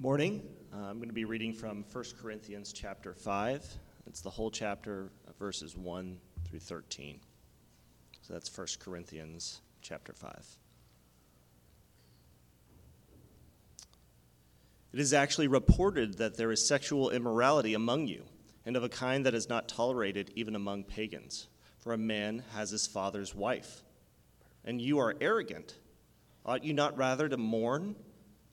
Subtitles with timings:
[0.00, 0.44] Morning.
[0.72, 3.66] Uh, I'm going to be reading from 1 Corinthians chapter 5.
[4.06, 7.18] It's the whole chapter, uh, verses 1 through 13.
[8.22, 10.56] So that's 1 Corinthians chapter 5.
[14.92, 18.22] It is actually reported that there is sexual immorality among you,
[18.64, 21.48] and of a kind that is not tolerated even among pagans.
[21.80, 23.82] For a man has his father's wife.
[24.64, 25.74] And you are arrogant.
[26.46, 27.96] Ought you not rather to mourn?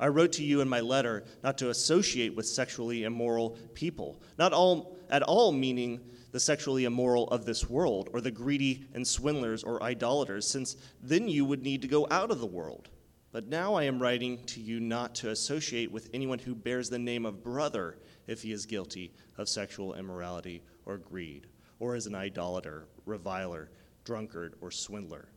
[0.00, 4.54] I wrote to you in my letter not to associate with sexually immoral people, not
[4.54, 6.00] all, at all meaning
[6.32, 11.28] the sexually immoral of this world, or the greedy and swindlers or idolaters, since then
[11.28, 12.88] you would need to go out of the world.
[13.30, 16.98] But now I am writing to you not to associate with anyone who bears the
[16.98, 21.46] name of brother if he is guilty of sexual immorality or greed,
[21.78, 23.70] or is an idolater, reviler,
[24.04, 25.28] drunkard, or swindler.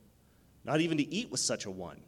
[0.64, 2.00] Not even to eat with such a one.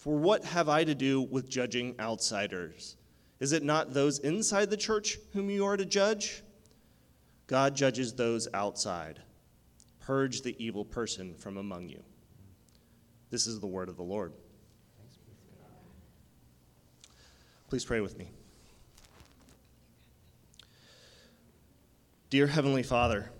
[0.00, 2.96] For what have I to do with judging outsiders?
[3.38, 6.42] Is it not those inside the church whom you are to judge?
[7.46, 9.20] God judges those outside.
[10.00, 12.02] Purge the evil person from among you.
[13.28, 14.32] This is the word of the Lord.
[17.68, 18.30] Please pray with me.
[22.30, 23.30] Dear Heavenly Father,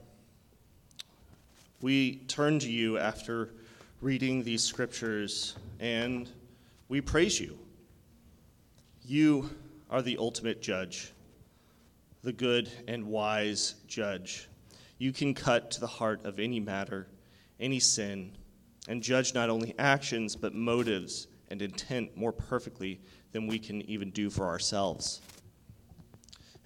[1.81, 3.49] we turn to you after
[4.03, 6.29] reading these scriptures and
[6.91, 7.57] we praise you.
[9.05, 9.49] You
[9.89, 11.13] are the ultimate judge,
[12.25, 14.49] the good and wise judge.
[14.99, 17.07] You can cut to the heart of any matter,
[17.61, 18.33] any sin,
[18.89, 23.01] and judge not only actions, but motives and intent more perfectly
[23.31, 25.21] than we can even do for ourselves.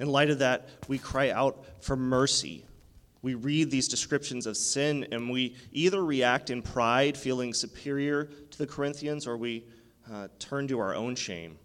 [0.00, 2.64] In light of that, we cry out for mercy.
[3.20, 8.58] We read these descriptions of sin and we either react in pride, feeling superior to
[8.58, 9.64] the Corinthians, or we
[10.12, 11.58] uh, turn to our own shame,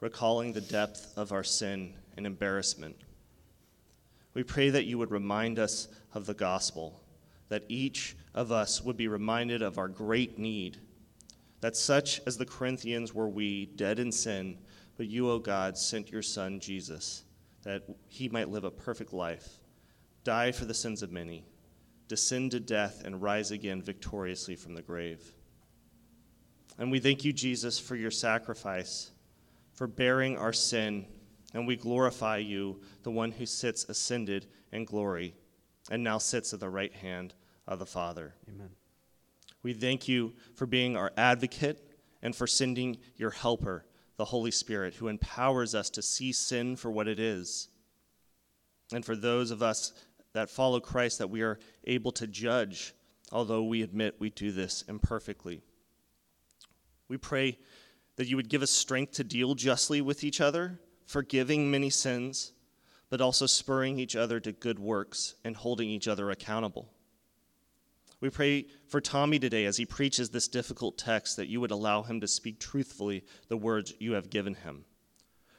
[0.00, 2.96] recalling the depth of our sin and embarrassment.
[4.34, 7.00] We pray that you would remind us of the gospel,
[7.48, 10.78] that each of us would be reminded of our great need,
[11.60, 14.58] that such as the Corinthians were we, dead in sin,
[14.96, 17.24] but you, O God, sent your Son, Jesus,
[17.62, 19.60] that he might live a perfect life,
[20.24, 21.44] die for the sins of many,
[22.08, 25.35] descend to death, and rise again victoriously from the grave.
[26.78, 29.10] And we thank you, Jesus, for your sacrifice,
[29.72, 31.06] for bearing our sin.
[31.54, 35.34] And we glorify you, the one who sits ascended in glory
[35.90, 37.34] and now sits at the right hand
[37.66, 38.34] of the Father.
[38.48, 38.70] Amen.
[39.62, 41.82] We thank you for being our advocate
[42.22, 46.90] and for sending your helper, the Holy Spirit, who empowers us to see sin for
[46.90, 47.68] what it is.
[48.92, 49.92] And for those of us
[50.32, 52.94] that follow Christ, that we are able to judge,
[53.32, 55.62] although we admit we do this imperfectly.
[57.08, 57.58] We pray
[58.16, 62.52] that you would give us strength to deal justly with each other, forgiving many sins,
[63.10, 66.90] but also spurring each other to good works and holding each other accountable.
[68.20, 72.02] We pray for Tommy today as he preaches this difficult text that you would allow
[72.02, 74.86] him to speak truthfully the words you have given him.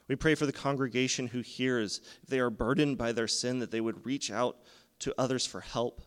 [0.07, 3.71] We pray for the congregation who hears, if they are burdened by their sin, that
[3.71, 4.57] they would reach out
[4.99, 6.01] to others for help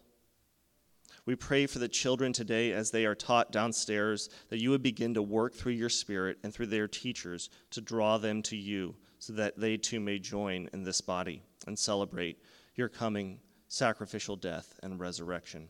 [1.31, 5.15] we pray for the children today as they are taught downstairs that you would begin
[5.15, 9.33] to work through your spirit and through their teachers to draw them to you so
[9.35, 12.43] that they too may join in this body and celebrate
[12.75, 13.39] your coming
[13.69, 15.69] sacrificial death and resurrection.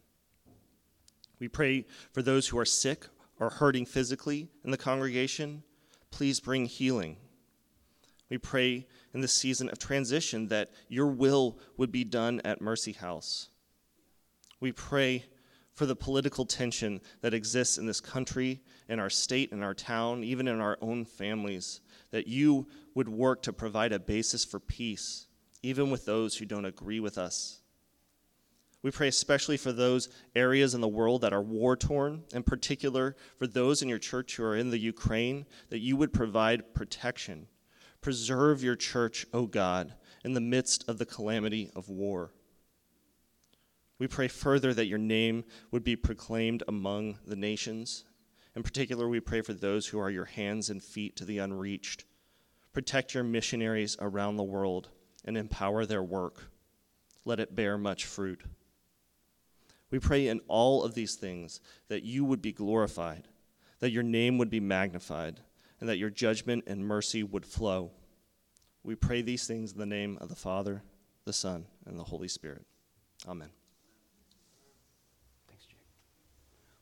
[1.38, 3.04] We pray for those who are sick
[3.38, 5.62] or hurting physically in the congregation.
[6.10, 7.18] Please bring healing.
[8.30, 12.92] We pray in this season of transition that your will would be done at Mercy
[12.92, 13.50] House.
[14.58, 15.24] We pray
[15.80, 18.60] for the political tension that exists in this country,
[18.90, 21.80] in our state, in our town, even in our own families,
[22.10, 25.26] that you would work to provide a basis for peace
[25.62, 27.62] even with those who don't agree with us.
[28.82, 33.16] We pray especially for those areas in the world that are war torn, in particular
[33.38, 37.46] for those in your church who are in the Ukraine, that you would provide protection.
[38.02, 39.94] Preserve your church, O God,
[40.26, 42.32] in the midst of the calamity of war.
[44.00, 48.04] We pray further that your name would be proclaimed among the nations.
[48.56, 52.04] In particular, we pray for those who are your hands and feet to the unreached.
[52.72, 54.88] Protect your missionaries around the world
[55.24, 56.50] and empower their work.
[57.24, 58.42] Let it bear much fruit.
[59.90, 63.28] We pray in all of these things that you would be glorified,
[63.80, 65.40] that your name would be magnified,
[65.78, 67.90] and that your judgment and mercy would flow.
[68.82, 70.82] We pray these things in the name of the Father,
[71.24, 72.64] the Son, and the Holy Spirit.
[73.28, 73.50] Amen.
[75.48, 75.78] Thanks, Jake.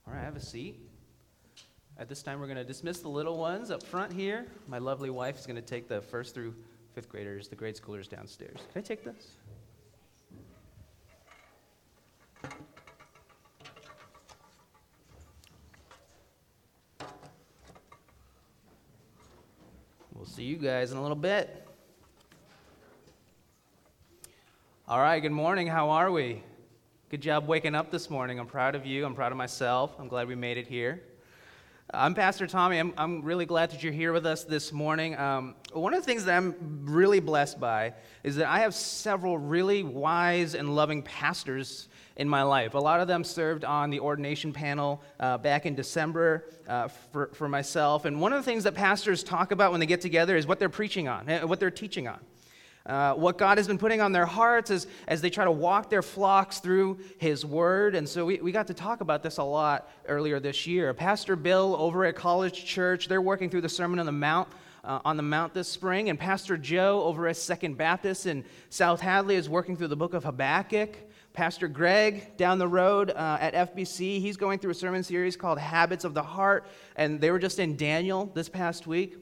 [0.09, 0.81] All right, have a seat.
[1.99, 4.47] At this time, we're going to dismiss the little ones up front here.
[4.67, 6.55] My lovely wife is going to take the first through
[6.95, 8.57] fifth graders, the grade schoolers downstairs.
[8.73, 9.33] Can I take this?
[20.15, 21.69] We'll see you guys in a little bit.
[24.89, 25.67] All right, good morning.
[25.67, 26.43] How are we?
[27.11, 28.39] Good job waking up this morning.
[28.39, 29.07] I'm proud of you.
[29.07, 29.95] I'm proud of myself.
[29.99, 31.03] I'm glad we made it here.
[31.89, 32.77] I'm Pastor Tommy.
[32.77, 35.17] I'm, I'm really glad that you're here with us this morning.
[35.17, 37.95] Um, one of the things that I'm really blessed by
[38.25, 42.75] is that I have several really wise and loving pastors in my life.
[42.75, 47.31] A lot of them served on the ordination panel uh, back in December uh, for,
[47.33, 48.05] for myself.
[48.05, 50.59] And one of the things that pastors talk about when they get together is what
[50.59, 52.19] they're preaching on, eh, what they're teaching on.
[52.89, 55.91] Uh, what God has been putting on their hearts as, as they try to walk
[55.91, 57.95] their flocks through His Word.
[57.95, 60.95] And so we, we got to talk about this a lot earlier this year.
[60.95, 64.49] Pastor Bill over at College Church, they're working through the Sermon on the Mount.
[64.85, 69.01] Uh, on the Mount this spring, and Pastor Joe over at Second Baptist in South
[69.01, 70.97] Hadley is working through the book of Habakkuk.
[71.35, 75.59] Pastor Greg down the road uh, at FBC, he's going through a sermon series called
[75.59, 76.65] Habits of the Heart,
[76.97, 79.17] and they were just in Daniel this past week.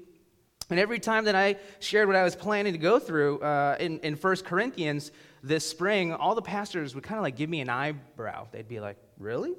[0.68, 4.00] And every time that I shared what I was planning to go through uh, in,
[4.00, 7.68] in 1 Corinthians this spring, all the pastors would kind of like give me an
[7.68, 8.48] eyebrow.
[8.50, 9.54] They'd be like, Really?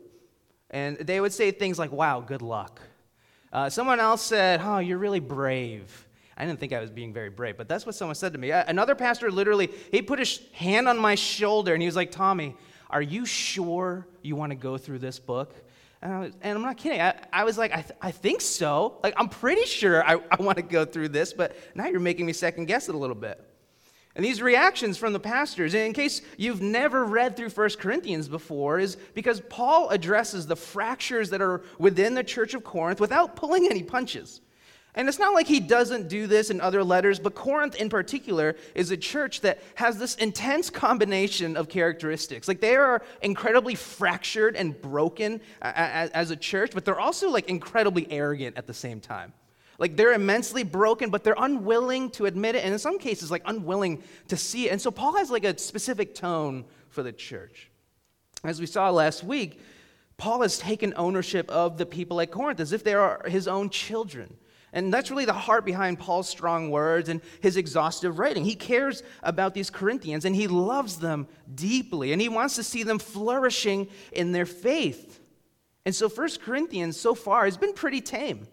[0.70, 2.82] And they would say things like, Wow, good luck.
[3.54, 6.08] Uh, someone else said, Oh, you're really brave.
[6.38, 8.52] I didn't think I was being very brave, but that's what someone said to me.
[8.52, 12.56] Another pastor literally, he put his hand on my shoulder and he was like, Tommy,
[12.92, 15.56] are you sure you want to go through this book?
[16.02, 17.02] And, was, and I'm not kidding.
[17.02, 19.00] I, I was like, I, th- I, think so.
[19.04, 22.26] Like, I'm pretty sure I, I want to go through this, but now you're making
[22.26, 23.44] me second guess it a little bit.
[24.16, 28.80] And these reactions from the pastors, in case you've never read through 1 Corinthians before,
[28.80, 33.68] is because Paul addresses the fractures that are within the church of Corinth without pulling
[33.68, 34.42] any punches.
[34.98, 38.56] And it's not like he doesn't do this in other letters, but Corinth in particular
[38.74, 42.48] is a church that has this intense combination of characteristics.
[42.48, 48.12] Like they are incredibly fractured and broken as a church, but they're also like incredibly
[48.12, 49.34] arrogant at the same time.
[49.78, 53.44] Like they're immensely broken, but they're unwilling to admit it, and in some cases, like
[53.46, 54.72] unwilling to see it.
[54.72, 57.70] And so Paul has like a specific tone for the church.
[58.44, 59.62] As we saw last week,
[60.18, 63.70] Paul has taken ownership of the people at Corinth as if they are his own
[63.70, 64.38] children.
[64.78, 68.46] And that's really the heart behind Paul's strong words and his exhaustive writing.
[68.46, 72.84] He cares about these Corinthians and he loves them deeply and he wants to see
[72.84, 75.20] them flourishing in their faith.
[75.84, 78.48] And so, First Corinthians so far has been pretty tame.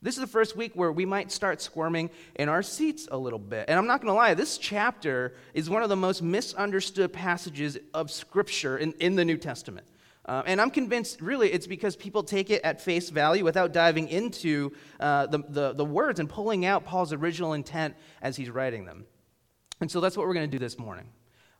[0.00, 3.38] This is the first week where we might start squirming in our seats a little
[3.38, 3.66] bit.
[3.68, 7.78] And I'm not going to lie, this chapter is one of the most misunderstood passages
[7.94, 9.86] of Scripture in, in the New Testament.
[10.24, 14.08] Uh, and I'm convinced, really, it's because people take it at face value without diving
[14.08, 18.84] into uh, the, the, the words and pulling out Paul's original intent as he's writing
[18.84, 19.04] them.
[19.80, 21.06] And so that's what we're going to do this morning.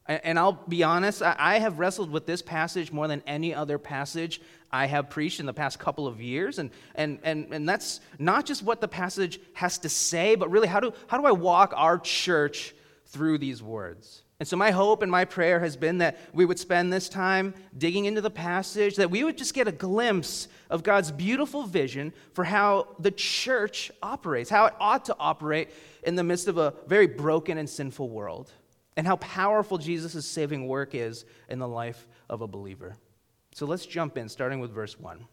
[0.07, 4.41] And I'll be honest, I have wrestled with this passage more than any other passage
[4.71, 6.59] I have preached in the past couple of years.
[6.59, 10.67] And, and, and, and that's not just what the passage has to say, but really,
[10.67, 12.75] how do, how do I walk our church
[13.07, 14.23] through these words?
[14.43, 17.55] And so, my hope and my prayer has been that we would spend this time
[17.79, 22.13] digging into the passage, that we would just get a glimpse of God's beautiful vision
[22.33, 25.71] for how the church operates, how it ought to operate
[26.03, 28.51] in the midst of a very broken and sinful world,
[28.97, 32.97] and how powerful Jesus' saving work is in the life of a believer.
[33.55, 35.25] So, let's jump in, starting with verse 1.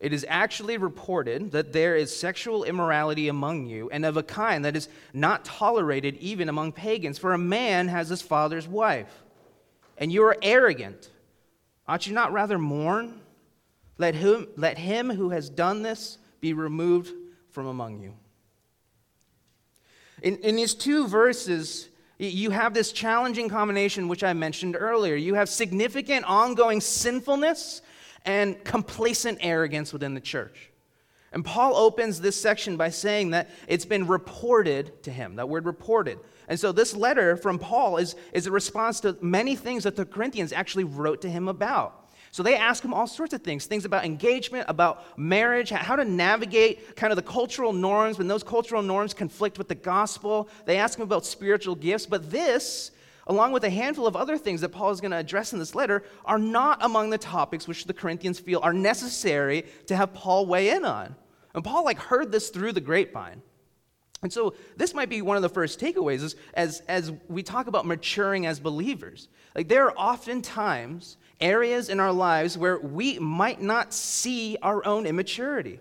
[0.00, 4.64] It is actually reported that there is sexual immorality among you, and of a kind
[4.64, 9.24] that is not tolerated even among pagans, for a man has his father's wife.
[9.96, 11.10] And you are arrogant.
[11.88, 13.20] Ought you not rather mourn?
[13.96, 17.12] Let him, let him who has done this be removed
[17.50, 18.14] from among you.
[20.22, 21.88] In, in these two verses,
[22.18, 25.16] you have this challenging combination, which I mentioned earlier.
[25.16, 27.82] You have significant ongoing sinfulness
[28.24, 30.70] and complacent arrogance within the church.
[31.32, 35.66] And Paul opens this section by saying that it's been reported to him, that word
[35.66, 36.18] reported.
[36.48, 40.06] And so this letter from Paul is, is a response to many things that the
[40.06, 42.08] Corinthians actually wrote to him about.
[42.30, 46.04] So they ask him all sorts of things things about engagement, about marriage, how to
[46.04, 50.48] navigate kind of the cultural norms when those cultural norms conflict with the gospel.
[50.66, 52.06] They ask him about spiritual gifts.
[52.06, 52.90] But this,
[53.28, 55.74] along with a handful of other things that Paul is going to address in this
[55.74, 60.46] letter, are not among the topics which the Corinthians feel are necessary to have Paul
[60.46, 61.14] weigh in on.
[61.54, 63.42] And Paul like heard this through the grapevine.
[64.22, 67.68] And so this might be one of the first takeaways is, as, as we talk
[67.68, 69.28] about maturing as believers.
[69.54, 74.84] Like there are often times areas in our lives where we might not see our
[74.84, 75.78] own immaturity.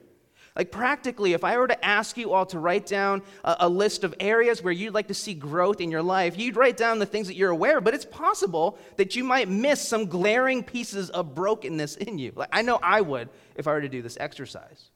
[0.58, 4.04] Like, practically, if I were to ask you all to write down a, a, list
[4.04, 7.06] of areas where you'd like to see growth in your life, you'd write down the
[7.06, 11.12] things that you're aware of, but it's possible that you might miss some glaring pieces
[11.12, 12.34] of brokenness in you.
[12.36, 14.90] Like, I know I would if I were to do this exercise.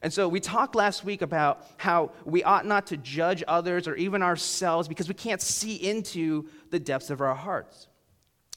[0.00, 3.96] And so we talked last week about how we ought not to judge others or
[3.96, 7.88] even ourselves because we can't see into the depths of our hearts.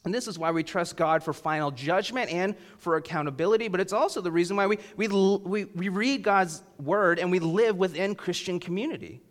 [0.06, 3.94] And this is why we trust God for final judgment and for accountability, but it's
[3.94, 8.16] also the reason why we, we, we, we read God's word and we live within
[8.16, 9.22] Christian community.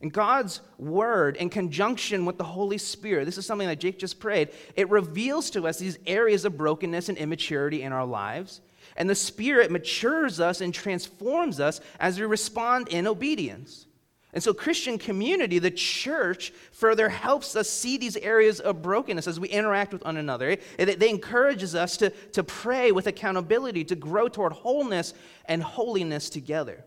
[0.00, 4.20] And God's word, in conjunction with the Holy Spirit, this is something that Jake just
[4.20, 8.60] prayed, it reveals to us these areas of brokenness and immaturity in our lives.
[8.96, 13.87] And the Spirit matures us and transforms us as we respond in obedience.
[14.38, 19.40] And so, Christian community, the church, further helps us see these areas of brokenness as
[19.40, 20.50] we interact with one another.
[20.78, 25.12] It, they encourages us to, to pray with accountability, to grow toward wholeness
[25.46, 26.84] and holiness together.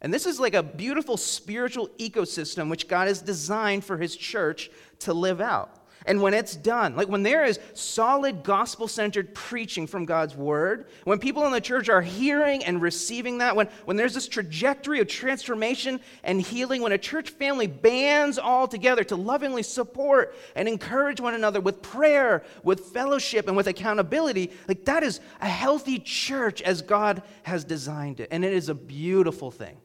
[0.00, 4.70] And this is like a beautiful spiritual ecosystem which God has designed for his church
[5.00, 5.81] to live out.
[6.06, 10.86] And when it's done, like when there is solid gospel centered preaching from God's word,
[11.04, 15.00] when people in the church are hearing and receiving that, when, when there's this trajectory
[15.00, 20.68] of transformation and healing, when a church family bands all together to lovingly support and
[20.68, 25.98] encourage one another with prayer, with fellowship, and with accountability, like that is a healthy
[25.98, 28.28] church as God has designed it.
[28.30, 29.76] And it is a beautiful thing.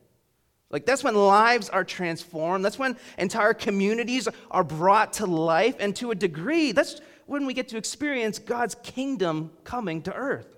[0.69, 2.65] Like, that's when lives are transformed.
[2.65, 5.75] That's when entire communities are brought to life.
[5.79, 10.57] And to a degree, that's when we get to experience God's kingdom coming to earth.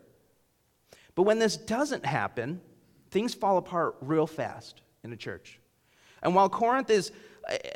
[1.13, 2.61] But when this doesn't happen,
[3.11, 5.59] things fall apart real fast in a church.
[6.23, 7.11] And while Corinth is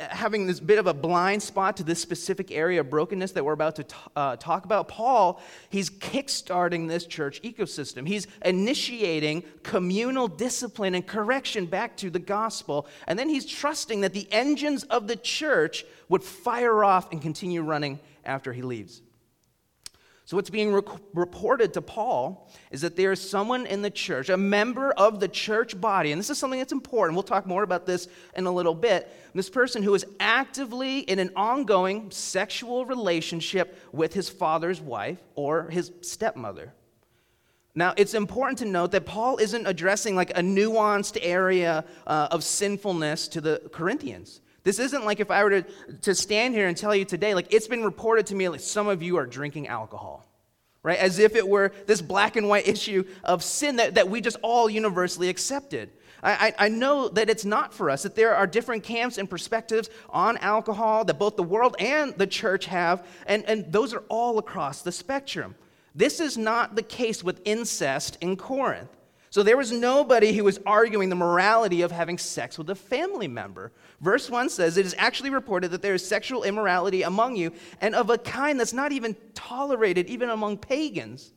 [0.09, 3.53] having this bit of a blind spot to this specific area of brokenness that we're
[3.53, 8.07] about to t- uh, talk about, Paul, he's kickstarting this church ecosystem.
[8.07, 12.87] He's initiating communal discipline and correction back to the gospel.
[13.07, 17.61] And then he's trusting that the engines of the church would fire off and continue
[17.61, 19.01] running after he leaves.
[20.33, 24.35] So, what's being reported to Paul is that there is someone in the church, a
[24.35, 27.15] member of the church body, and this is something that's important.
[27.15, 29.15] We'll talk more about this in a little bit.
[29.35, 35.69] This person who is actively in an ongoing sexual relationship with his father's wife or
[35.69, 36.73] his stepmother.
[37.75, 42.43] Now, it's important to note that Paul isn't addressing like a nuanced area uh, of
[42.43, 44.41] sinfulness to the Corinthians.
[44.63, 45.65] This isn't like if I were to,
[46.01, 48.87] to stand here and tell you today, like it's been reported to me like some
[48.87, 50.25] of you are drinking alcohol,
[50.83, 50.97] right?
[50.97, 54.37] As if it were this black and white issue of sin that, that we just
[54.41, 55.89] all universally accepted.
[56.25, 59.89] I, I, know that it's not for us, that there are different camps and perspectives
[60.09, 64.37] on alcohol that both the world and the church have, and, and those are all
[64.37, 65.55] across the spectrum.
[65.93, 68.89] This is not the case with incest in Corinth.
[69.31, 73.27] So there was nobody who was arguing the morality of having sex with a family
[73.27, 73.71] member.
[74.03, 77.95] Verse 1 says, It is actually reported that there is sexual immorality among you, and
[77.95, 81.31] of a kind that's not even tolerated, even among pagans.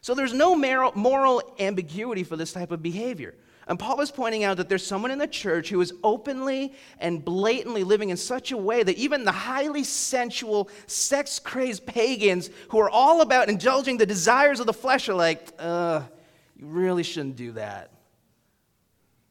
[0.00, 3.34] So there's no moral ambiguity for this type of behavior.
[3.66, 7.24] And Paul is pointing out that there's someone in the church who is openly and
[7.24, 12.78] blatantly living in such a way that even the highly sensual, sex crazed pagans who
[12.78, 16.02] are all about indulging the desires of the flesh are like, uh,
[16.56, 17.93] you really shouldn't do that.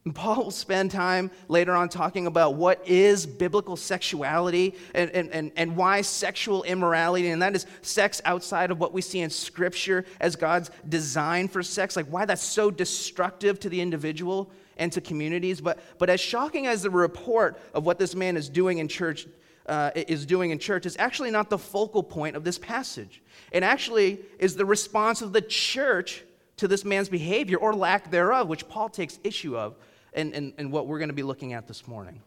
[0.14, 5.52] Paul will spend time later on talking about what is biblical sexuality and, and, and,
[5.56, 10.04] and why sexual immorality, and that is sex outside of what we see in Scripture
[10.20, 15.00] as God's design for sex, like why that's so destructive to the individual and to
[15.00, 15.62] communities.
[15.62, 19.26] But, but as shocking as the report of what this man is doing in church
[19.66, 23.22] uh, is doing in church is actually not the focal point of this passage.
[23.50, 26.22] It actually is the response of the church
[26.58, 29.76] to this man's behavior or lack thereof, which Paul takes issue of
[30.14, 32.22] and, and, and what we're going to be looking at this morning.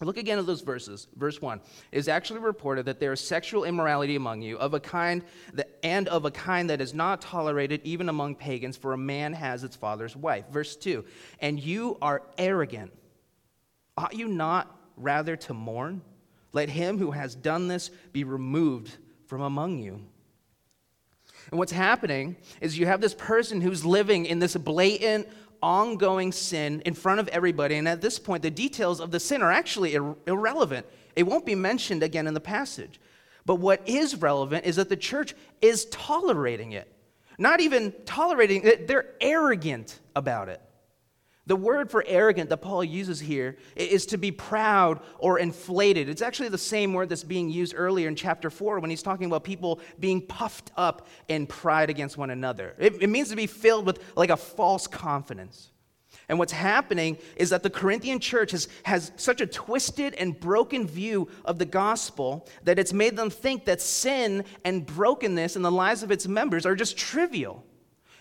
[0.00, 1.08] Look again at those verses.
[1.16, 1.60] Verse 1
[1.90, 5.24] It is actually reported that there is sexual immorality among you, of a kind
[5.54, 9.32] that, and of a kind that is not tolerated even among pagans, for a man
[9.32, 10.44] has its father's wife.
[10.50, 11.04] Verse 2
[11.40, 12.92] And you are arrogant.
[13.96, 16.02] Ought you not rather to mourn?
[16.52, 18.96] Let him who has done this be removed
[19.26, 20.00] from among you.
[21.50, 25.28] And what's happening is you have this person who's living in this blatant,
[25.62, 27.76] ongoing sin in front of everybody.
[27.76, 30.86] And at this point, the details of the sin are actually ir- irrelevant.
[31.16, 33.00] It won't be mentioned again in the passage.
[33.44, 36.92] But what is relevant is that the church is tolerating it.
[37.38, 40.60] Not even tolerating it, they're arrogant about it.
[41.48, 46.10] The word for arrogant that Paul uses here is to be proud or inflated.
[46.10, 49.26] It's actually the same word that's being used earlier in chapter 4 when he's talking
[49.26, 52.74] about people being puffed up in pride against one another.
[52.78, 55.70] It, it means to be filled with like a false confidence.
[56.28, 60.86] And what's happening is that the Corinthian church has, has such a twisted and broken
[60.86, 65.72] view of the gospel that it's made them think that sin and brokenness in the
[65.72, 67.64] lives of its members are just trivial.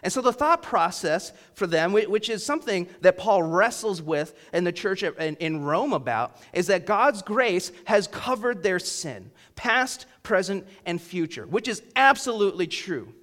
[0.04, 4.64] And so the thought process for them, which is something that Paul wrestles with in
[4.64, 10.68] the church in Rome about, is that God's grace has covered their sin, past, present,
[10.86, 13.14] and future, which is absolutely true.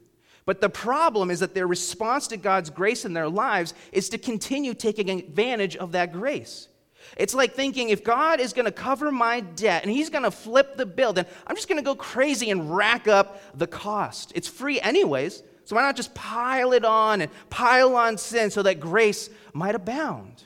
[0.46, 4.18] But the problem is that their response to God's grace in their lives is to
[4.18, 6.68] continue taking advantage of that grace.
[7.16, 10.30] It's like thinking if God is going to cover my debt and he's going to
[10.30, 14.32] flip the bill, then I'm just going to go crazy and rack up the cost.
[14.34, 15.42] It's free, anyways.
[15.64, 19.74] So why not just pile it on and pile on sin so that grace might
[19.74, 20.44] abound?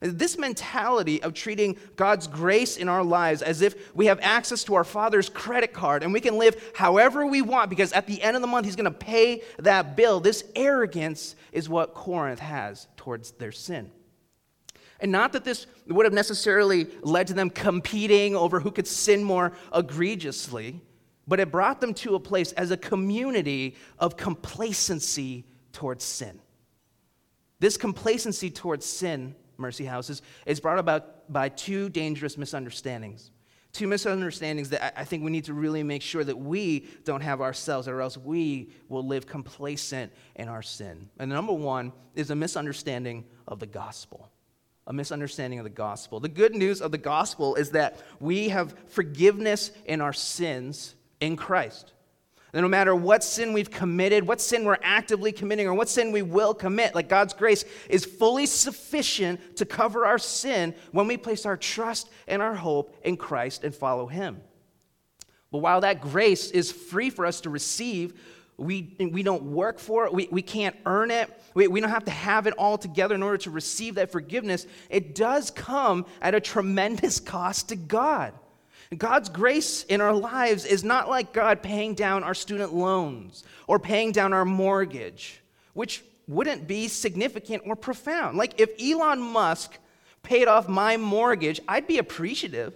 [0.00, 4.74] This mentality of treating God's grace in our lives as if we have access to
[4.74, 8.36] our Father's credit card and we can live however we want because at the end
[8.36, 12.86] of the month He's going to pay that bill, this arrogance is what Corinth has
[12.96, 13.90] towards their sin.
[15.00, 19.24] And not that this would have necessarily led to them competing over who could sin
[19.24, 20.80] more egregiously,
[21.26, 26.40] but it brought them to a place as a community of complacency towards sin.
[27.58, 33.30] This complacency towards sin, Mercy Houses, is brought about by two dangerous misunderstandings.
[33.72, 37.40] Two misunderstandings that I think we need to really make sure that we don't have
[37.40, 41.10] ourselves, or else we will live complacent in our sin.
[41.18, 44.30] And number one is a misunderstanding of the gospel
[44.88, 46.20] a misunderstanding of the gospel.
[46.20, 51.36] The good news of the gospel is that we have forgiveness in our sins in
[51.36, 51.92] Christ.
[52.52, 56.10] And no matter what sin we've committed, what sin we're actively committing, or what sin
[56.10, 61.18] we will commit, like God's grace is fully sufficient to cover our sin when we
[61.18, 64.40] place our trust and our hope in Christ and follow Him.
[65.50, 68.18] But while that grace is free for us to receive,
[68.56, 72.06] we, we don't work for it, we, we can't earn it, we, we don't have
[72.06, 74.66] to have it all together in order to receive that forgiveness.
[74.88, 78.32] It does come at a tremendous cost to God.
[78.96, 83.78] God's grace in our lives is not like God paying down our student loans or
[83.78, 88.38] paying down our mortgage, which wouldn't be significant or profound.
[88.38, 89.78] Like if Elon Musk
[90.22, 92.74] paid off my mortgage, I'd be appreciative.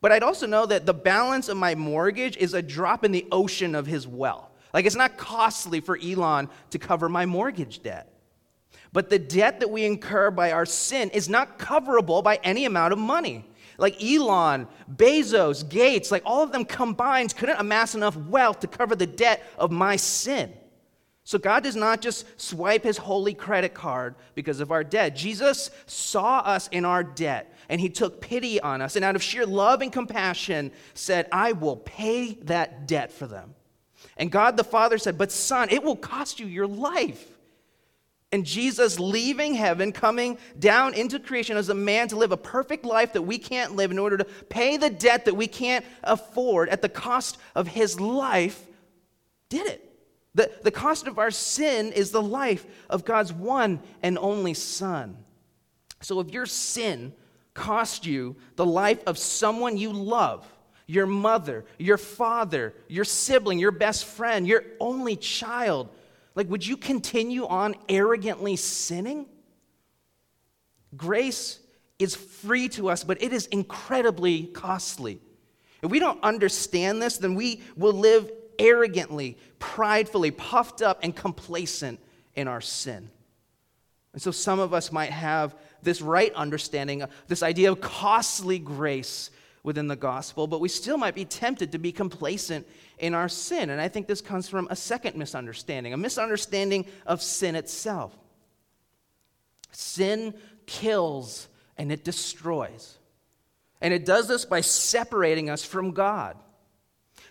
[0.00, 3.26] But I'd also know that the balance of my mortgage is a drop in the
[3.30, 4.50] ocean of his wealth.
[4.72, 8.10] Like it's not costly for Elon to cover my mortgage debt.
[8.92, 12.92] But the debt that we incur by our sin is not coverable by any amount
[12.92, 13.44] of money
[13.80, 18.94] like Elon, Bezos, Gates, like all of them combined couldn't amass enough wealth to cover
[18.94, 20.52] the debt of my sin.
[21.24, 25.16] So God does not just swipe his holy credit card because of our debt.
[25.16, 29.22] Jesus saw us in our debt and he took pity on us and out of
[29.22, 33.54] sheer love and compassion said, I will pay that debt for them.
[34.16, 37.38] And God the Father said, But son, it will cost you your life.
[38.32, 42.84] And Jesus leaving heaven, coming down into creation as a man to live a perfect
[42.84, 46.68] life that we can't live in order to pay the debt that we can't afford
[46.68, 48.64] at the cost of his life,
[49.48, 49.86] did it.
[50.36, 55.16] The, the cost of our sin is the life of God's one and only Son.
[56.00, 57.12] So if your sin
[57.52, 60.46] cost you the life of someone you love,
[60.86, 65.88] your mother, your father, your sibling, your best friend, your only child,
[66.40, 69.26] like, would you continue on arrogantly sinning?
[70.96, 71.60] Grace
[71.98, 75.20] is free to us, but it is incredibly costly.
[75.82, 82.00] If we don't understand this, then we will live arrogantly, pridefully, puffed up, and complacent
[82.34, 83.10] in our sin.
[84.14, 89.30] And so some of us might have this right understanding, this idea of costly grace
[89.62, 92.66] within the gospel, but we still might be tempted to be complacent
[93.00, 93.70] in our sin.
[93.70, 98.16] And I think this comes from a second misunderstanding, a misunderstanding of sin itself.
[99.72, 100.34] Sin
[100.66, 102.98] kills and it destroys.
[103.80, 106.36] And it does this by separating us from God.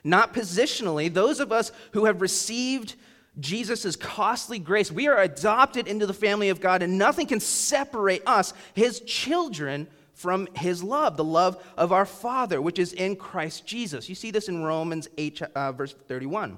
[0.04, 2.96] Not positionally, those of us who have received
[3.40, 8.24] Jesus' costly grace, we are adopted into the family of God, and nothing can separate
[8.26, 9.88] us, his children,
[10.20, 14.10] from his love, the love of our Father, which is in Christ Jesus.
[14.10, 16.58] You see this in Romans 8, uh, verse 31.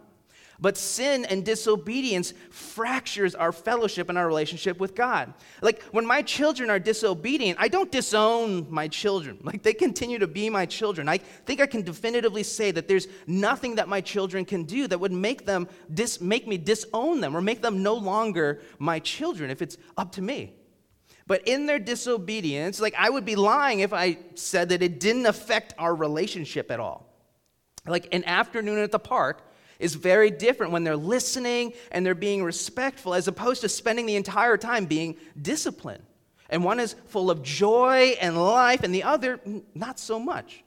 [0.60, 5.36] But sin and disobedience fractures our fellowship and our relationship with God.
[5.62, 9.38] Like when my children are disobedient, I don't disown my children.
[9.52, 11.08] Like they continue to be my children.
[11.08, 15.00] I think I can definitively say that there's nothing that my children can do that
[15.00, 19.52] would make them dis- make me disown them or make them no longer my children
[19.52, 20.56] if it's up to me.
[21.32, 25.28] But in their disobedience, like I would be lying if I said that it didn't
[25.28, 27.08] affect our relationship at all.
[27.88, 29.41] Like an afternoon at the park,
[29.80, 34.17] is very different when they're listening and they're being respectful as opposed to spending the
[34.17, 36.04] entire time being disciplined.
[36.50, 39.39] And one is full of joy and life, and the other,
[39.74, 40.65] not so much.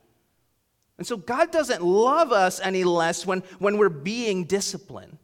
[0.97, 5.19] And so God doesn't love us any less when, when we're being disciplined.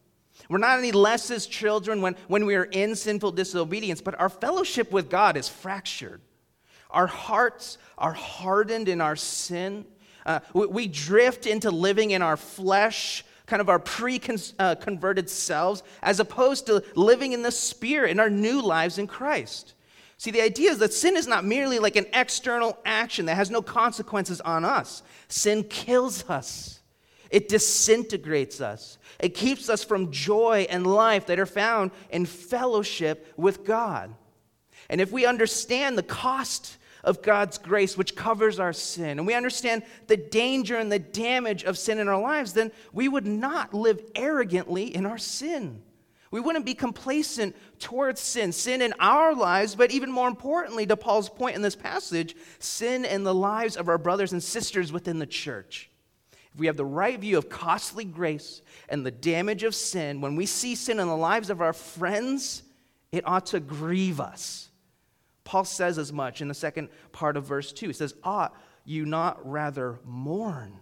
[0.51, 4.29] We're not any less his children when, when we are in sinful disobedience, but our
[4.29, 6.21] fellowship with God is fractured.
[6.91, 9.87] Our hearts are hardened in our sin.
[10.27, 15.83] Uh, we, we drift into living in our flesh kind of our pre converted selves,
[16.03, 19.75] as opposed to living in the Spirit in our new lives in Christ.
[20.17, 23.51] See, the idea is that sin is not merely like an external action that has
[23.51, 25.03] no consequences on us.
[25.29, 26.80] Sin kills us,
[27.31, 33.33] it disintegrates us, it keeps us from joy and life that are found in fellowship
[33.37, 34.15] with God.
[34.89, 39.35] And if we understand the cost of God's grace, which covers our sin, and we
[39.35, 43.73] understand the danger and the damage of sin in our lives, then we would not
[43.73, 45.83] live arrogantly in our sin.
[46.31, 50.97] We wouldn't be complacent towards sin, sin in our lives, but even more importantly, to
[50.97, 55.19] Paul's point in this passage, sin in the lives of our brothers and sisters within
[55.19, 55.90] the church.
[56.61, 60.45] We have the right view of costly grace and the damage of sin, when we
[60.45, 62.63] see sin in the lives of our friends,
[63.13, 64.69] it ought to grieve us.
[65.43, 67.87] Paul says as much in the second part of verse 2.
[67.87, 70.75] He says, Ought you not rather mourn?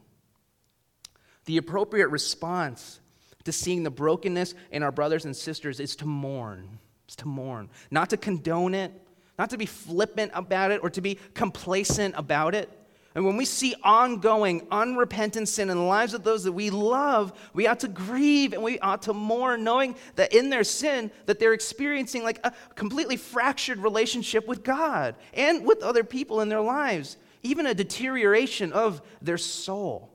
[1.45, 2.99] The appropriate response
[3.45, 6.81] to seeing the brokenness in our brothers and sisters is to mourn.
[7.07, 7.71] It's to mourn.
[7.93, 8.91] Not to condone it,
[9.39, 12.69] not to be flippant about it or to be complacent about it.
[13.15, 17.33] And when we see ongoing, unrepentant sin in the lives of those that we love,
[17.55, 21.39] we ought to grieve and we ought to mourn, knowing that in their sin, that
[21.39, 26.61] they're experiencing like a completely fractured relationship with God and with other people in their
[26.61, 30.13] lives, even a deterioration of their soul.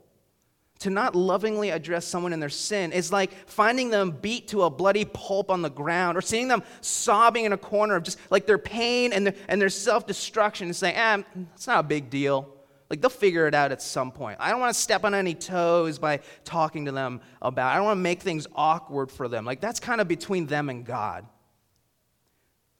[0.79, 4.69] To not lovingly address someone in their sin is like finding them beat to a
[4.69, 8.45] bloody pulp on the ground or seeing them sobbing in a corner of just like
[8.45, 11.23] their pain and their, and their self destruction and saying, ah,
[11.55, 12.52] it's not a big deal.
[12.93, 14.37] Like they'll figure it out at some point.
[14.39, 17.71] I don't want to step on any toes by talking to them about.
[17.71, 17.73] It.
[17.73, 19.45] I don't want to make things awkward for them.
[19.45, 21.25] Like that's kind of between them and God.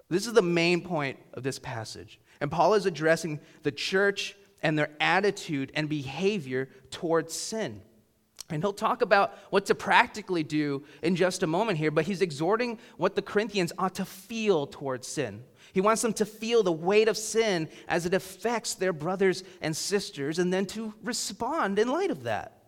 [0.09, 2.19] This is the main point of this passage.
[2.39, 7.81] And Paul is addressing the church and their attitude and behavior towards sin.
[8.51, 12.21] And he'll talk about what to practically do in just a moment here, but he's
[12.21, 15.43] exhorting what the Corinthians ought to feel towards sin.
[15.73, 19.75] He wants them to feel the weight of sin as it affects their brothers and
[19.75, 22.59] sisters and then to respond in light of that.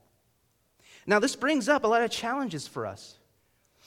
[1.05, 3.17] Now, this brings up a lot of challenges for us.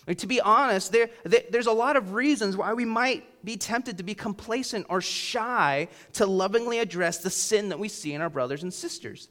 [0.06, 3.56] Like, to be honest, there, there, there's a lot of reasons why we might be
[3.56, 8.22] tempted to be complacent or shy to lovingly address the sin that we see in
[8.22, 9.28] our brothers and sisters.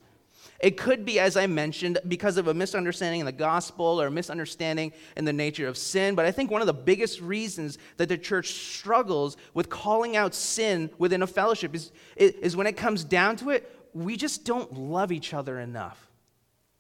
[0.60, 4.12] It could be, as I mentioned, because of a misunderstanding in the gospel or a
[4.12, 6.16] misunderstanding in the nature of sin.
[6.16, 10.34] But I think one of the biggest reasons that the church struggles with calling out
[10.34, 14.74] sin within a fellowship is, is when it comes down to it, we just don't
[14.74, 16.04] love each other enough.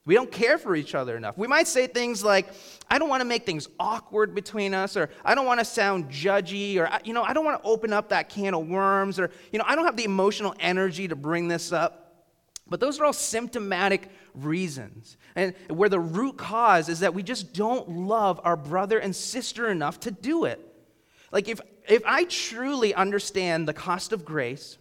[0.05, 1.37] We don't care for each other enough.
[1.37, 2.47] We might say things like,
[2.89, 6.09] I don't want to make things awkward between us, or I don't want to sound
[6.09, 9.31] judgy, or, you know, I don't want to open up that can of worms, or,
[9.51, 12.06] you know, I don't have the emotional energy to bring this up.
[12.69, 15.17] But those are all symptomatic reasons.
[15.35, 19.69] And where the root cause is that we just don't love our brother and sister
[19.69, 20.59] enough to do it.
[21.31, 24.77] Like, if, if I truly understand the cost of grace,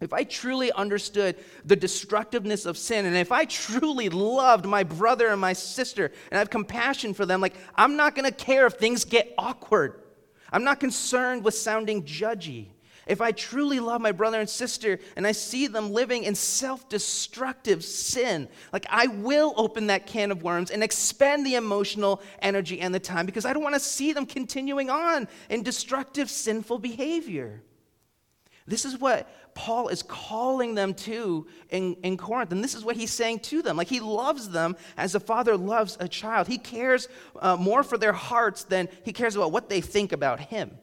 [0.00, 5.28] if I truly understood the destructiveness of sin, and if I truly loved my brother
[5.28, 8.74] and my sister and I have compassion for them, like, I'm not gonna care if
[8.74, 10.02] things get awkward.
[10.52, 12.68] I'm not concerned with sounding judgy.
[13.06, 16.88] If I truly love my brother and sister and I see them living in self
[16.88, 22.80] destructive sin, like I will open that can of worms and expend the emotional energy
[22.80, 26.78] and the time because I don't want to see them continuing on in destructive, sinful
[26.78, 27.62] behavior.
[28.66, 32.52] This is what Paul is calling them to in, in Corinth.
[32.52, 33.76] And this is what he's saying to them.
[33.76, 36.46] Like he loves them as a father loves a child.
[36.46, 37.08] He cares
[37.40, 40.78] uh, more for their hearts than he cares about what they think about him.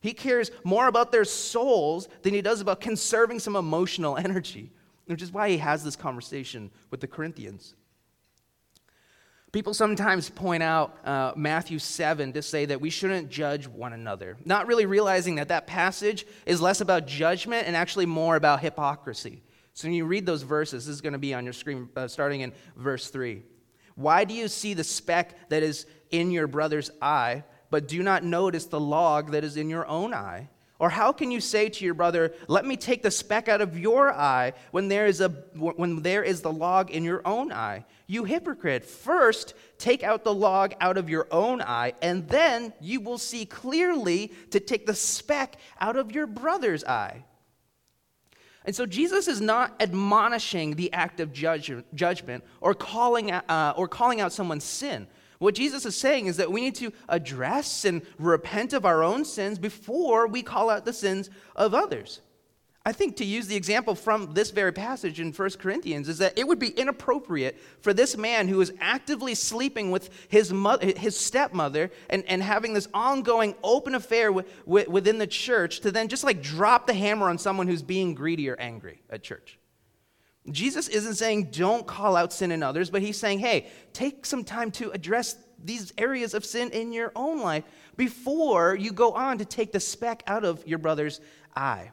[0.00, 4.70] He cares more about their souls than he does about conserving some emotional energy,
[5.06, 7.74] which is why he has this conversation with the Corinthians.
[9.52, 14.36] People sometimes point out uh, Matthew 7 to say that we shouldn't judge one another,
[14.44, 19.42] not really realizing that that passage is less about judgment and actually more about hypocrisy.
[19.74, 22.06] So when you read those verses, this is going to be on your screen uh,
[22.06, 23.42] starting in verse 3.
[23.96, 28.24] Why do you see the speck that is in your brother's eye, but do not
[28.24, 30.48] notice the log that is in your own eye?
[30.78, 33.78] Or how can you say to your brother, "Let me take the speck out of
[33.78, 37.84] your eye," when there is a when there is the log in your own eye?
[38.06, 38.86] You hypocrite!
[38.86, 43.44] First, take out the log out of your own eye, and then you will see
[43.44, 47.24] clearly to take the speck out of your brother's eye.
[48.64, 54.20] And so Jesus is not admonishing the act of judgment or calling, uh, or calling
[54.20, 55.08] out someone's sin.
[55.40, 59.24] What Jesus is saying is that we need to address and repent of our own
[59.24, 62.20] sins before we call out the sins of others.
[62.84, 66.38] I think to use the example from this very passage in 1 Corinthians is that
[66.38, 71.18] it would be inappropriate for this man who is actively sleeping with his, mother, his
[71.18, 76.08] stepmother and, and having this ongoing open affair with, with, within the church to then
[76.08, 79.59] just like drop the hammer on someone who's being greedy or angry at church.
[80.52, 84.44] Jesus isn't saying don't call out sin in others, but he's saying, hey, take some
[84.44, 87.64] time to address these areas of sin in your own life
[87.96, 91.20] before you go on to take the speck out of your brother's
[91.54, 91.90] eye.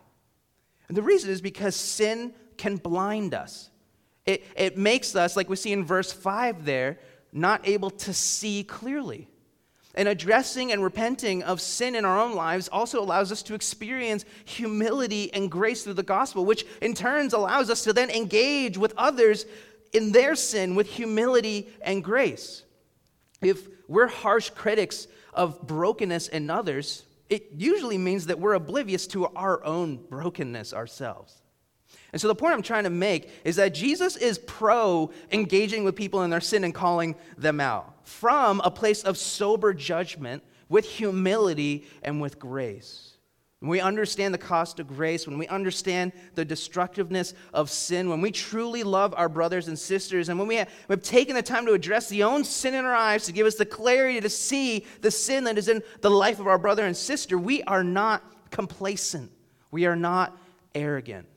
[0.87, 3.69] And the reason is because sin can blind us.
[4.25, 6.99] It, it makes us, like we see in verse 5 there,
[7.31, 9.27] not able to see clearly.
[9.97, 14.25] And addressing and repenting of sin in our own lives also allows us to experience
[14.45, 18.93] humility and grace through the gospel, which in turns allows us to then engage with
[18.95, 19.47] others
[19.93, 22.61] in their sin with humility and grace.
[23.41, 29.25] If we're harsh critics of brokenness in others, it usually means that we're oblivious to
[29.25, 31.41] our own brokenness ourselves.
[32.13, 35.95] And so the point I'm trying to make is that Jesus is pro engaging with
[35.95, 40.85] people in their sin and calling them out from a place of sober judgment with
[40.85, 43.17] humility and with grace.
[43.59, 48.21] When we understand the cost of grace, when we understand the destructiveness of sin, when
[48.21, 51.41] we truly love our brothers and sisters, and when we have, we have taken the
[51.41, 54.29] time to address the own sin in our lives to give us the clarity to
[54.29, 57.83] see the sin that is in the life of our brother and sister, we are
[57.83, 59.29] not complacent.
[59.69, 60.37] We are not
[60.73, 61.27] arrogant.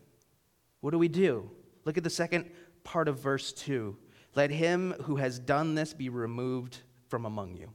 [0.83, 1.51] What do we do?
[1.85, 2.49] Look at the second
[2.85, 3.97] part of verse 2.
[4.35, 7.71] Let him who has done this be removed from among you.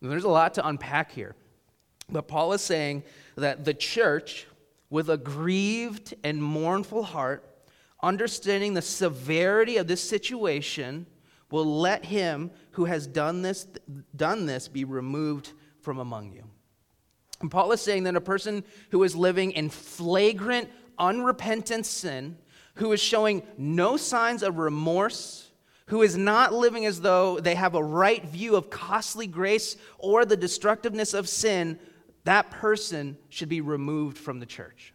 [0.00, 1.36] There's a lot to unpack here.
[2.08, 3.04] But Paul is saying
[3.36, 4.46] that the church,
[4.90, 7.48] with a grieved and mournful heart,
[8.02, 11.06] understanding the severity of this situation,
[11.50, 13.66] will let him who has done this,
[14.16, 16.44] done this be removed from among you.
[17.40, 22.38] And Paul is saying that a person who is living in flagrant unrepentant sin,
[22.74, 25.50] who is showing no signs of remorse,
[25.86, 30.24] who is not living as though they have a right view of costly grace or
[30.24, 31.78] the destructiveness of sin,
[32.24, 34.94] that person should be removed from the church.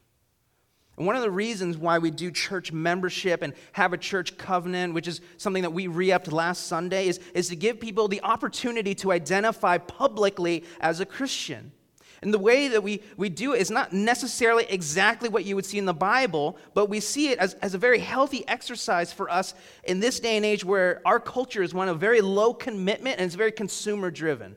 [0.98, 4.96] And one of the reasons why we do church membership and have a church covenant,
[4.96, 8.22] which is something that we re upped last Sunday, is, is to give people the
[8.24, 11.72] opportunity to identify publicly as a Christian.
[12.22, 15.66] And the way that we, we do it is not necessarily exactly what you would
[15.66, 19.30] see in the Bible, but we see it as, as a very healthy exercise for
[19.30, 19.54] us
[19.84, 23.26] in this day and age where our culture is one of very low commitment and
[23.26, 24.56] it's very consumer driven.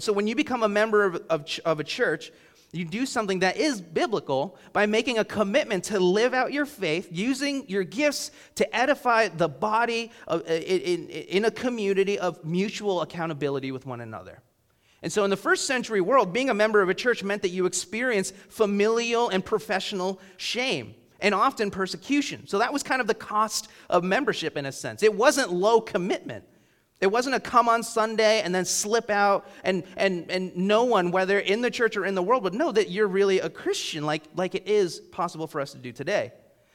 [0.00, 2.30] So when you become a member of, of, of a church,
[2.72, 7.08] you do something that is biblical by making a commitment to live out your faith,
[7.10, 13.00] using your gifts to edify the body of, in, in, in a community of mutual
[13.00, 14.42] accountability with one another.
[15.02, 17.50] And so, in the first century world, being a member of a church meant that
[17.50, 22.46] you experienced familial and professional shame and often persecution.
[22.48, 25.02] So, that was kind of the cost of membership in a sense.
[25.02, 26.44] It wasn't low commitment.
[27.00, 31.12] It wasn't a come on Sunday and then slip out, and, and, and no one,
[31.12, 34.04] whether in the church or in the world, would know that you're really a Christian
[34.04, 36.32] like, like it is possible for us to do today.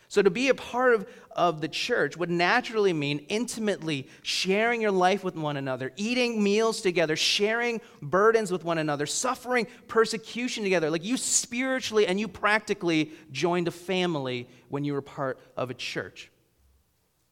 [0.08, 4.92] So, to be a part of, of the church would naturally mean intimately sharing your
[4.92, 10.90] life with one another, eating meals together, sharing burdens with one another, suffering persecution together.
[10.90, 15.74] Like you spiritually and you practically joined a family when you were part of a
[15.74, 16.32] church.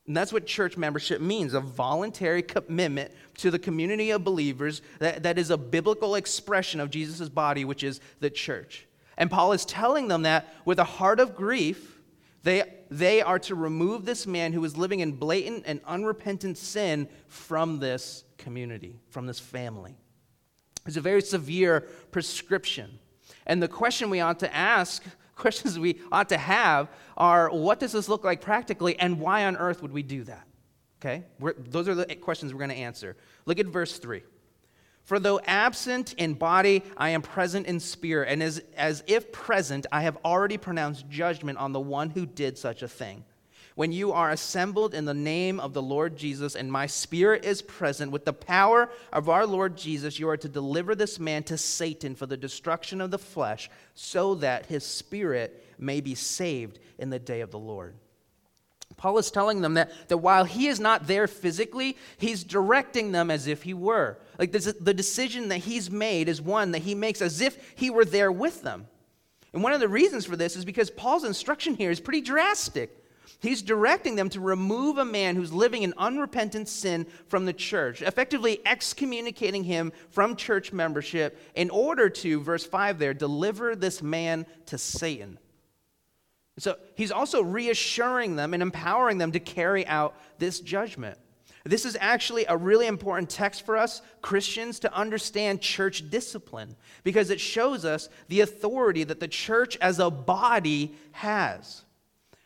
[0.08, 5.24] And that's what church membership means a voluntary commitment to the community of believers that,
[5.24, 8.88] that is a biblical expression of Jesus' body, which is the church.
[9.18, 12.00] And Paul is telling them that with a heart of grief,
[12.44, 17.08] they, they are to remove this man who is living in blatant and unrepentant sin
[17.30, 19.95] from this community, from this family.
[20.86, 22.99] It's a very severe prescription.
[23.47, 25.04] And the question we ought to ask,
[25.38, 29.56] questions we ought to have, are what does this look like practically, and why on
[29.56, 30.45] earth would we do that?
[30.99, 31.23] Okay?
[31.39, 33.15] We're, those are the questions we're going to answer.
[33.45, 34.21] Look at verse 3.
[35.04, 39.86] For though absent in body, I am present in spirit, and as, as if present,
[39.92, 43.26] I have already pronounced judgment on the one who did such a thing.
[43.76, 47.62] When you are assembled in the name of the Lord Jesus, and my spirit is
[47.62, 51.58] present, with the power of our Lord Jesus, you are to deliver this man to
[51.58, 57.10] Satan for the destruction of the flesh, so that his spirit may be saved in
[57.10, 57.96] the day of the Lord.
[59.02, 63.32] Paul is telling them that, that while he is not there physically, he's directing them
[63.32, 64.20] as if he were.
[64.38, 67.90] Like this, the decision that he's made is one that he makes as if he
[67.90, 68.86] were there with them.
[69.54, 72.96] And one of the reasons for this is because Paul's instruction here is pretty drastic.
[73.40, 78.04] He's directing them to remove a man who's living in unrepentant sin from the church,
[78.04, 84.46] effectively excommunicating him from church membership in order to, verse 5 there, deliver this man
[84.68, 85.40] to Satan.
[86.62, 91.17] So he's also reassuring them and empowering them to carry out this judgment.
[91.63, 97.32] This is actually a really important text for us Christians to understand church discipline because
[97.32, 101.82] it shows us the authority that the church as a body has.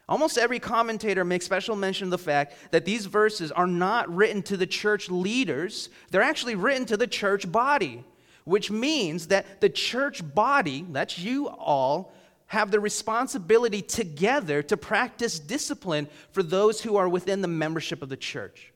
[0.07, 4.41] Almost every commentator makes special mention of the fact that these verses are not written
[4.43, 8.05] to the church leaders, they're actually written to the church body,
[8.45, 12.13] which means that the church body, that's you all,
[12.47, 18.09] have the responsibility together to practice discipline for those who are within the membership of
[18.09, 18.71] the church.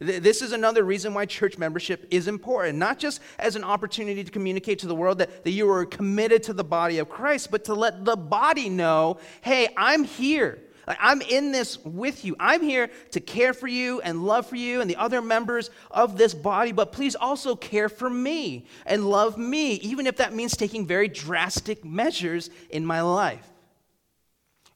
[0.00, 4.30] This is another reason why church membership is important, not just as an opportunity to
[4.30, 7.64] communicate to the world that, that you are committed to the body of Christ, but
[7.66, 10.58] to let the body know hey, I'm here.
[10.86, 12.36] I'm in this with you.
[12.38, 16.18] I'm here to care for you and love for you and the other members of
[16.18, 20.56] this body, but please also care for me and love me, even if that means
[20.56, 23.48] taking very drastic measures in my life.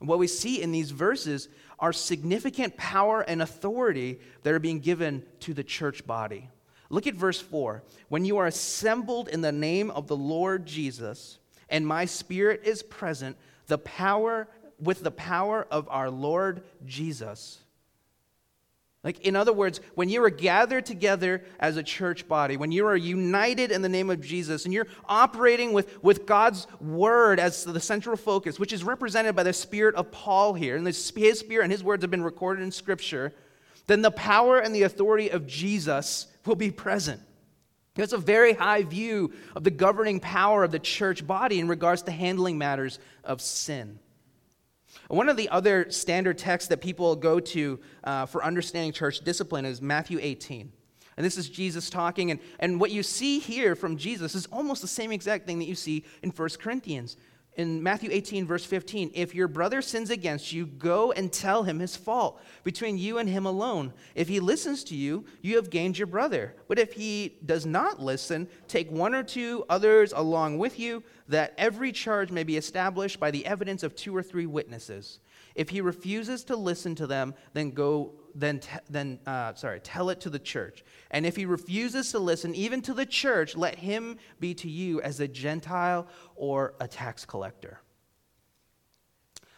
[0.01, 4.81] And what we see in these verses are significant power and authority that are being
[4.81, 6.49] given to the church body.
[6.91, 7.83] Look at verse 4.
[8.09, 12.83] When you are assembled in the name of the Lord Jesus, and my spirit is
[12.83, 14.49] present, the power
[14.81, 17.61] with the power of our Lord Jesus
[19.05, 22.87] like, in other words, when you are gathered together as a church body, when you
[22.87, 27.65] are united in the name of Jesus, and you're operating with, with God's word as
[27.65, 31.63] the central focus, which is represented by the spirit of Paul here, and his spirit
[31.63, 33.33] and his words have been recorded in Scripture,
[33.87, 37.23] then the power and the authority of Jesus will be present.
[37.95, 42.03] That's a very high view of the governing power of the church body in regards
[42.03, 44.01] to handling matters of sin.
[45.09, 49.65] One of the other standard texts that people go to uh, for understanding church discipline
[49.65, 50.71] is Matthew 18.
[51.17, 52.31] And this is Jesus talking.
[52.31, 55.65] And, and what you see here from Jesus is almost the same exact thing that
[55.65, 57.17] you see in 1 Corinthians
[57.59, 61.81] in Matthew 18, verse 15, if your brother sins against you, go and tell him
[61.81, 63.93] his fault between you and him alone.
[64.15, 66.55] If he listens to you, you have gained your brother.
[66.69, 71.53] But if he does not listen, take one or two others along with you, that
[71.59, 75.19] every charge may be established by the evidence of two or three witnesses.
[75.57, 80.21] If he refuses to listen to them, then go then, then uh, sorry, tell it
[80.21, 80.85] to the church.
[81.11, 85.01] And if he refuses to listen even to the church, let him be to you
[85.03, 87.81] as a Gentile or a tax collector.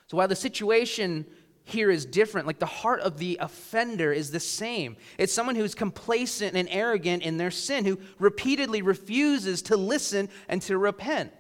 [0.07, 1.27] So while the situation
[1.65, 4.97] here is different, like the heart of the offender is the same.
[5.19, 10.63] It's someone who's complacent and arrogant in their sin, who repeatedly refuses to listen and
[10.63, 11.33] to repent.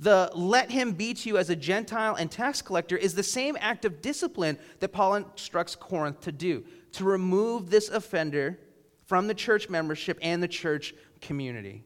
[0.00, 3.56] The let him be to you as a Gentile and tax collector is the same
[3.60, 8.58] act of discipline that Paul instructs Corinth to do to remove this offender
[9.06, 11.84] from the church membership and the church community.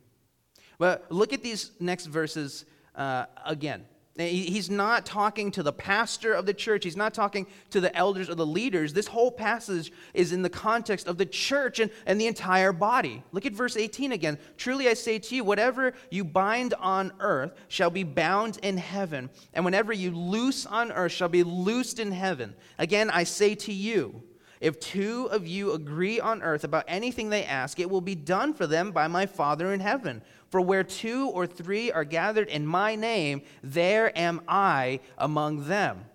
[0.79, 3.85] But look at these next verses uh, again.
[4.19, 6.83] He's not talking to the pastor of the church.
[6.83, 8.93] He's not talking to the elders or the leaders.
[8.93, 13.23] This whole passage is in the context of the church and, and the entire body.
[13.31, 14.37] Look at verse 18 again.
[14.57, 19.31] Truly I say to you, whatever you bind on earth shall be bound in heaven,
[19.55, 22.57] and whenever you loose on earth shall be loosed in heaven.
[22.79, 24.25] Again, I say to you,
[24.61, 28.53] if two of you agree on earth about anything they ask, it will be done
[28.53, 30.23] for them by my Father in heaven.
[30.51, 36.07] For where two or three are gathered in my name, there am I among them.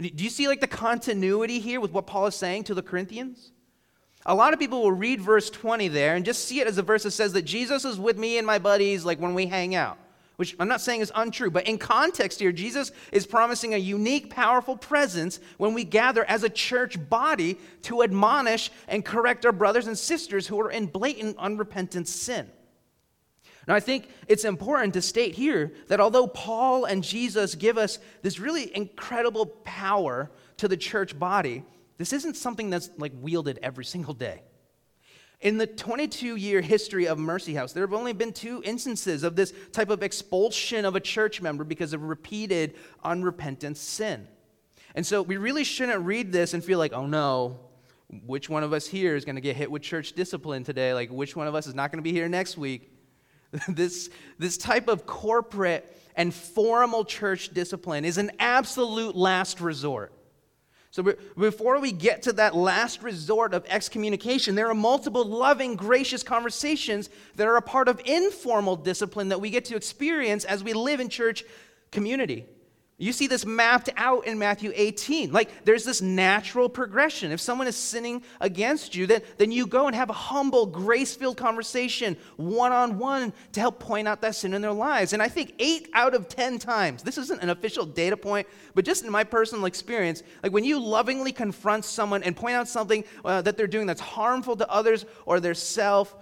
[0.00, 3.52] Do you see like the continuity here with what Paul is saying to the Corinthians?
[4.26, 6.82] A lot of people will read verse 20 there and just see it as a
[6.82, 9.74] verse that says that Jesus is with me and my buddies like when we hang
[9.74, 9.98] out.
[10.36, 14.30] which I'm not saying is untrue, but in context here, Jesus is promising a unique,
[14.30, 19.88] powerful presence when we gather as a church body to admonish and correct our brothers
[19.88, 22.48] and sisters who are in blatant, unrepentant sin.
[23.68, 27.98] Now, I think it's important to state here that although Paul and Jesus give us
[28.22, 31.62] this really incredible power to the church body,
[31.98, 34.42] this isn't something that's like wielded every single day.
[35.42, 39.36] In the 22 year history of Mercy House, there have only been two instances of
[39.36, 44.26] this type of expulsion of a church member because of repeated unrepentant sin.
[44.94, 47.60] And so we really shouldn't read this and feel like, oh no,
[48.24, 50.94] which one of us here is going to get hit with church discipline today?
[50.94, 52.97] Like, which one of us is not going to be here next week?
[53.68, 60.12] this, this type of corporate and formal church discipline is an absolute last resort.
[60.90, 66.22] So, before we get to that last resort of excommunication, there are multiple loving, gracious
[66.22, 70.72] conversations that are a part of informal discipline that we get to experience as we
[70.72, 71.44] live in church
[71.92, 72.46] community.
[73.00, 75.30] You see this mapped out in Matthew 18.
[75.30, 77.30] Like there's this natural progression.
[77.30, 81.14] If someone is sinning against you, then, then you go and have a humble, grace
[81.14, 85.12] filled conversation one on one to help point out that sin in their lives.
[85.12, 88.84] And I think eight out of 10 times, this isn't an official data point, but
[88.84, 93.04] just in my personal experience, like when you lovingly confront someone and point out something
[93.24, 96.16] uh, that they're doing that's harmful to others or their self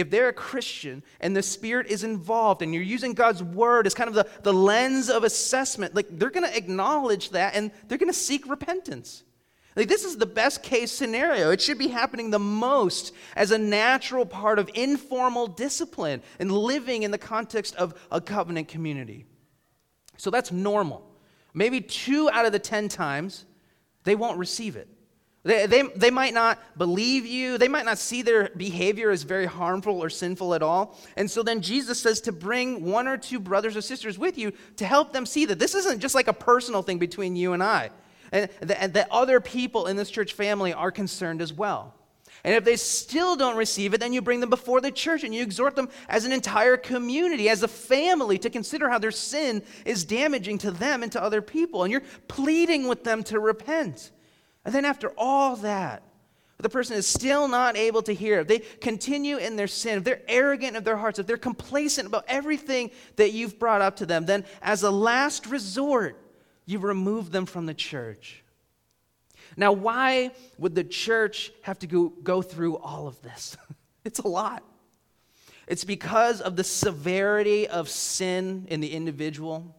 [0.00, 3.94] if they're a Christian and the Spirit is involved and you're using God's word as
[3.94, 7.98] kind of the, the lens of assessment, like they're going to acknowledge that and they're
[7.98, 9.22] going to seek repentance.
[9.76, 11.50] Like this is the best case scenario.
[11.50, 17.02] It should be happening the most as a natural part of informal discipline and living
[17.02, 19.26] in the context of a covenant community.
[20.16, 21.06] So that's normal.
[21.54, 23.44] Maybe two out of the 10 times,
[24.04, 24.88] they won't receive it.
[25.42, 27.56] They, they, they might not believe you.
[27.56, 30.98] They might not see their behavior as very harmful or sinful at all.
[31.16, 34.52] And so then Jesus says to bring one or two brothers or sisters with you
[34.76, 37.62] to help them see that this isn't just like a personal thing between you and
[37.62, 37.90] I,
[38.32, 41.94] and that, other people in this church family are concerned as well.
[42.44, 45.34] And if they still don't receive it, then you bring them before the church and
[45.34, 49.62] you exhort them as an entire community, as a family, to consider how their sin
[49.84, 51.82] is damaging to them and to other people.
[51.82, 54.10] And you're pleading with them to repent.
[54.64, 56.02] And then after all that,
[56.58, 60.04] the person is still not able to hear, if they continue in their sin, if
[60.04, 64.06] they're arrogant of their hearts, if they're complacent about everything that you've brought up to
[64.06, 66.16] them, then as a last resort,
[66.66, 68.42] you remove them from the church.
[69.56, 73.56] Now, why would the church have to go, go through all of this?
[74.04, 74.62] it's a lot.
[75.66, 79.74] It's because of the severity of sin in the individual,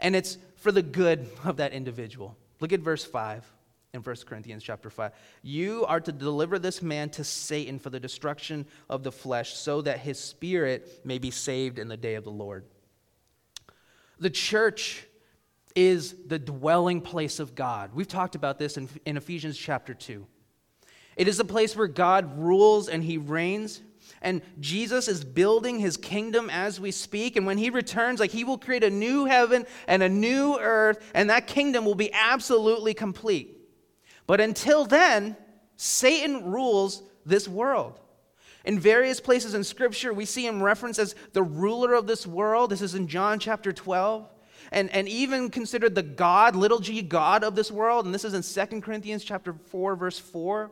[0.00, 2.36] and it's for the good of that individual.
[2.60, 3.44] Look at verse 5
[3.92, 5.12] in 1 Corinthians chapter 5.
[5.42, 9.82] You are to deliver this man to Satan for the destruction of the flesh, so
[9.82, 12.64] that his spirit may be saved in the day of the Lord.
[14.18, 15.06] The church
[15.74, 17.90] is the dwelling place of God.
[17.94, 20.26] We've talked about this in, in Ephesians chapter 2.
[21.16, 23.82] It is a place where God rules and he reigns.
[24.22, 27.36] And Jesus is building his kingdom as we speak.
[27.36, 31.10] And when he returns, like he will create a new heaven and a new earth,
[31.14, 33.59] and that kingdom will be absolutely complete.
[34.30, 35.36] But until then,
[35.74, 37.98] Satan rules this world.
[38.64, 42.70] In various places in Scripture, we see him referenced as the ruler of this world.
[42.70, 44.28] This is in John chapter 12.
[44.70, 48.04] And, and even considered the God, little g, God of this world.
[48.04, 50.70] And this is in 2 Corinthians chapter 4, verse 4.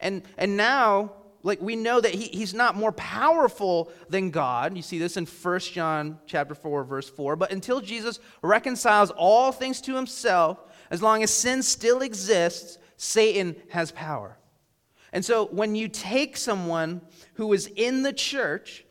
[0.00, 1.12] And, and now,
[1.42, 4.74] like we know that he, he's not more powerful than God.
[4.74, 7.36] You see this in 1 John chapter 4, verse 4.
[7.36, 10.58] But until Jesus reconciles all things to himself,
[10.90, 14.36] as long as sin still exists, Satan has power.
[15.12, 17.00] And so when you take someone
[17.34, 18.84] who is in the church,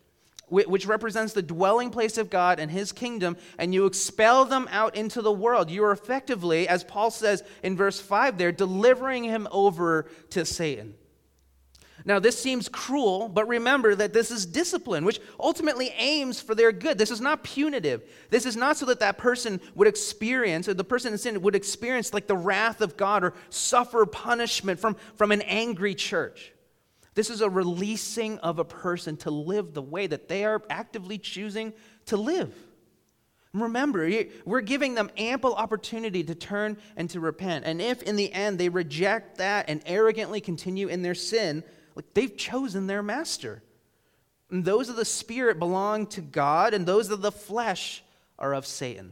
[0.50, 4.96] which represents the dwelling place of God and his kingdom, and you expel them out
[4.96, 9.48] into the world, you are effectively, as Paul says in verse 5 there, delivering him
[9.52, 10.96] over to Satan.
[12.08, 16.72] Now, this seems cruel, but remember that this is discipline, which ultimately aims for their
[16.72, 16.98] good.
[16.98, 18.10] This is not punitive.
[18.30, 21.54] This is not so that that person would experience, or the person in sin would
[21.54, 26.54] experience like the wrath of God or suffer punishment from, from an angry church.
[27.14, 31.18] This is a releasing of a person to live the way that they are actively
[31.18, 31.74] choosing
[32.06, 32.56] to live.
[33.54, 34.10] Remember,
[34.46, 37.66] we're giving them ample opportunity to turn and to repent.
[37.66, 41.66] And if in the end they reject that and arrogantly continue in their sin,
[41.98, 43.62] like they've chosen their master.
[44.50, 48.02] And those of the spirit belong to God, and those of the flesh
[48.40, 49.12] are of Satan.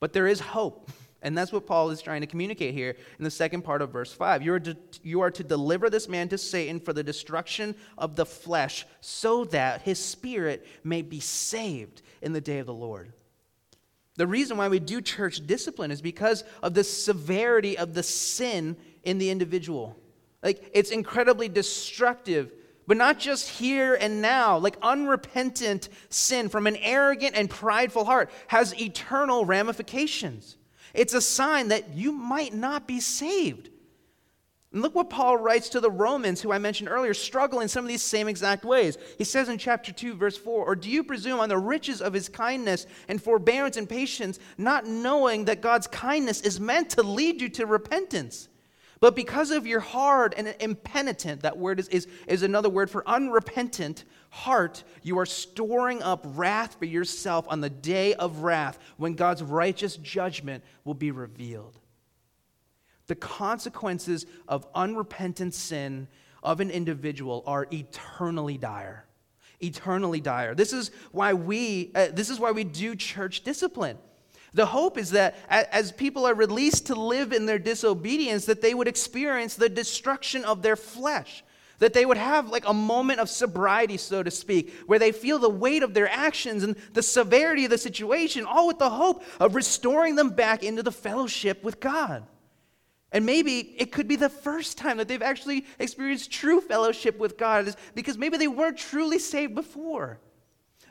[0.00, 0.90] But there is hope
[1.24, 4.12] And that's what Paul is trying to communicate here in the second part of verse
[4.12, 4.42] 5.
[4.42, 8.14] You are, to, you are to deliver this man to Satan for the destruction of
[8.14, 13.14] the flesh, so that his spirit may be saved in the day of the Lord.
[14.16, 18.76] The reason why we do church discipline is because of the severity of the sin
[19.02, 19.96] in the individual.
[20.44, 22.52] Like, it's incredibly destructive,
[22.86, 24.58] but not just here and now.
[24.58, 30.58] Like, unrepentant sin from an arrogant and prideful heart has eternal ramifications.
[30.92, 33.70] It's a sign that you might not be saved.
[34.70, 37.84] And look what Paul writes to the Romans, who I mentioned earlier, struggle in some
[37.84, 38.98] of these same exact ways.
[39.16, 42.12] He says in chapter 2, verse 4 Or do you presume on the riches of
[42.12, 47.40] his kindness and forbearance and patience, not knowing that God's kindness is meant to lead
[47.40, 48.48] you to repentance?
[49.04, 53.06] But because of your hard and impenitent, that word is, is, is another word for
[53.06, 59.12] unrepentant heart, you are storing up wrath for yourself on the day of wrath when
[59.12, 61.78] God's righteous judgment will be revealed.
[63.06, 66.08] The consequences of unrepentant sin
[66.42, 69.04] of an individual are eternally dire.
[69.60, 70.54] Eternally dire.
[70.54, 73.98] This is why we, uh, this is why we do church discipline.
[74.54, 78.72] The hope is that as people are released to live in their disobedience, that they
[78.72, 81.42] would experience the destruction of their flesh.
[81.80, 85.40] That they would have like a moment of sobriety, so to speak, where they feel
[85.40, 89.24] the weight of their actions and the severity of the situation, all with the hope
[89.40, 92.24] of restoring them back into the fellowship with God.
[93.10, 97.36] And maybe it could be the first time that they've actually experienced true fellowship with
[97.36, 100.20] God because maybe they weren't truly saved before.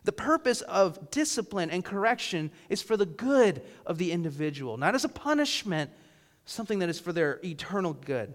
[0.03, 5.05] The purpose of discipline and correction is for the good of the individual, not as
[5.05, 5.91] a punishment,
[6.45, 8.33] something that is for their eternal good.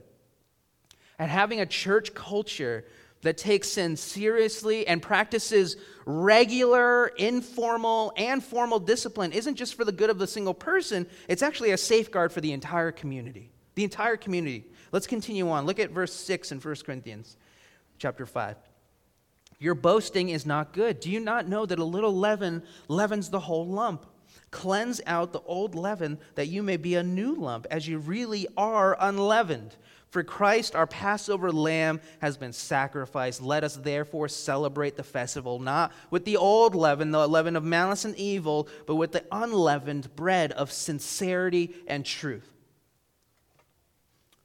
[1.18, 2.84] And having a church culture
[3.22, 9.92] that takes sin seriously and practices regular, informal, and formal discipline isn't just for the
[9.92, 13.50] good of the single person, it's actually a safeguard for the entire community.
[13.74, 14.64] The entire community.
[14.92, 15.66] Let's continue on.
[15.66, 17.36] Look at verse 6 in 1 Corinthians
[17.98, 18.56] chapter 5.
[19.59, 21.00] Your boasting is not good.
[21.00, 24.06] Do you not know that a little leaven leavens the whole lump?
[24.50, 28.46] Cleanse out the old leaven that you may be a new lump, as you really
[28.56, 29.76] are unleavened.
[30.11, 33.42] For Christ, our Passover lamb, has been sacrificed.
[33.42, 38.06] Let us therefore celebrate the festival, not with the old leaven, the leaven of malice
[38.06, 42.50] and evil, but with the unleavened bread of sincerity and truth.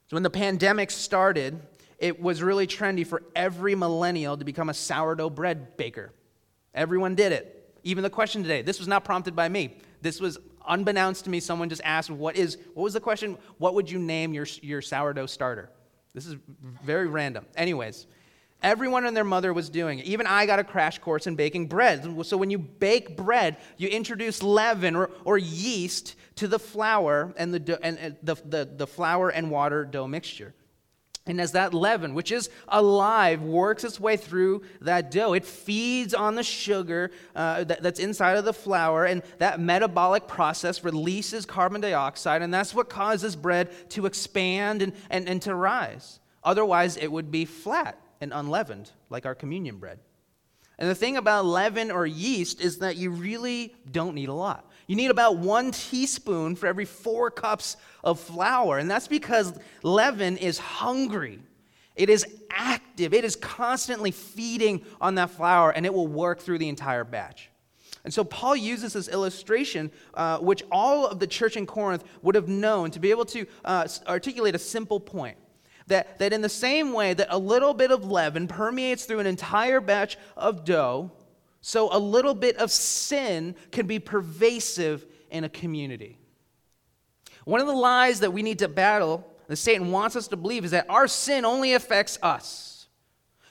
[0.07, 1.61] So when the pandemic started,
[1.99, 6.11] it was really trendy for every millennial to become a sourdough bread baker.
[6.73, 7.77] Everyone did it.
[7.83, 9.77] Even the question today, this was not prompted by me.
[10.01, 10.37] This was
[10.67, 11.39] unbeknownst to me.
[11.39, 13.37] Someone just asked, what is, what was the question?
[13.57, 15.69] What would you name your, your sourdough starter?
[16.13, 16.35] This is
[16.83, 17.45] very random.
[17.55, 18.07] Anyways,
[18.61, 20.05] everyone and their mother was doing it.
[20.05, 22.25] Even I got a crash course in baking bread.
[22.25, 27.53] So when you bake bread, you introduce leaven or, or yeast to the flour and,
[27.53, 30.53] the, and, and the, the, the flour and water dough mixture.
[31.25, 36.13] And as that leaven, which is alive, works its way through that dough, it feeds
[36.13, 41.45] on the sugar uh, that, that's inside of the flour, and that metabolic process releases
[41.45, 46.19] carbon dioxide, and that's what causes bread to expand and, and, and to rise.
[46.43, 49.99] Otherwise, it would be flat and unleavened, like our communion bread.
[50.77, 54.69] And the thing about leaven or yeast is that you really don't need a lot.
[54.87, 58.77] You need about one teaspoon for every four cups of flour.
[58.77, 61.39] And that's because leaven is hungry.
[61.95, 63.13] It is active.
[63.13, 67.49] It is constantly feeding on that flour, and it will work through the entire batch.
[68.03, 72.35] And so Paul uses this illustration, uh, which all of the church in Corinth would
[72.35, 75.37] have known to be able to uh, articulate a simple point.
[75.87, 79.27] That, that in the same way that a little bit of leaven permeates through an
[79.27, 81.11] entire batch of dough,
[81.65, 86.19] so a little bit of sin can be pervasive in a community.
[87.45, 90.65] One of the lies that we need to battle, that Satan wants us to believe,
[90.65, 92.87] is that our sin only affects us.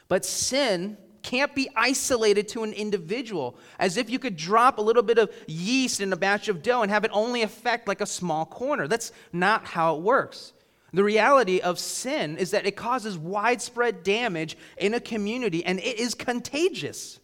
[0.08, 5.02] But sin can't be isolated to an individual, as if you could drop a little
[5.02, 8.06] bit of yeast in a batch of dough and have it only affect like a
[8.06, 8.88] small corner.
[8.88, 10.52] That's not how it works.
[10.92, 15.98] The reality of sin is that it causes widespread damage in a community and it
[15.98, 17.18] is contagious.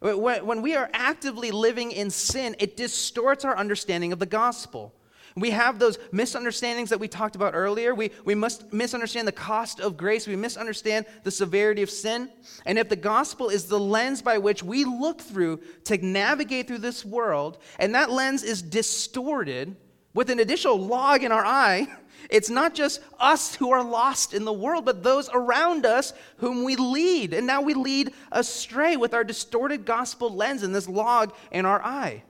[0.00, 4.94] When we are actively living in sin, it distorts our understanding of the gospel.
[5.36, 7.94] We have those misunderstandings that we talked about earlier.
[7.94, 10.26] We, we must misunderstand the cost of grace.
[10.26, 12.30] We misunderstand the severity of sin.
[12.64, 16.78] And if the gospel is the lens by which we look through to navigate through
[16.78, 19.76] this world, and that lens is distorted
[20.14, 21.86] with an additional log in our eye,
[22.30, 26.64] It's not just us who are lost in the world, but those around us whom
[26.64, 27.32] we lead.
[27.32, 31.82] And now we lead astray with our distorted gospel lens and this log in our
[31.82, 32.22] eye.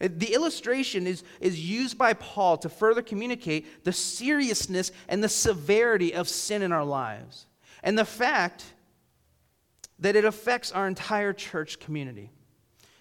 [0.00, 6.14] The illustration is, is used by Paul to further communicate the seriousness and the severity
[6.14, 7.46] of sin in our lives
[7.82, 8.64] and the fact
[9.98, 12.30] that it affects our entire church community.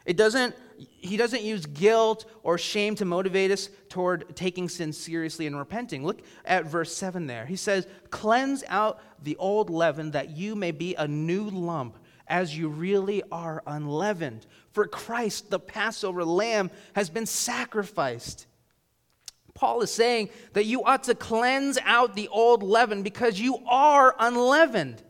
[0.05, 5.47] It doesn't, he doesn't use guilt or shame to motivate us toward taking sin seriously
[5.47, 6.05] and repenting.
[6.05, 7.45] Look at verse 7 there.
[7.45, 12.57] He says, Cleanse out the old leaven that you may be a new lump as
[12.57, 14.45] you really are unleavened.
[14.71, 18.45] For Christ, the Passover lamb, has been sacrificed.
[19.55, 24.15] Paul is saying that you ought to cleanse out the old leaven because you are
[24.17, 25.03] unleavened.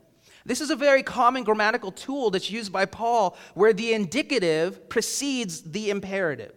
[0.50, 5.62] This is a very common grammatical tool that's used by Paul where the indicative precedes
[5.62, 6.54] the imperative.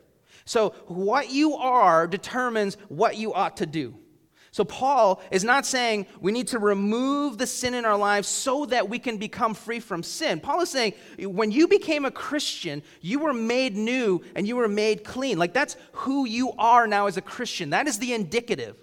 [0.47, 3.95] So, what you are determines what you ought to do.
[4.51, 8.65] So, Paul is not saying we need to remove the sin in our lives so
[8.65, 10.41] that we can become free from sin.
[10.41, 14.69] Paul is saying when you became a Christian, you were made new and you were
[14.69, 15.37] made clean.
[15.37, 17.69] Like that's who you are now as a Christian.
[17.69, 18.82] That is the indicative.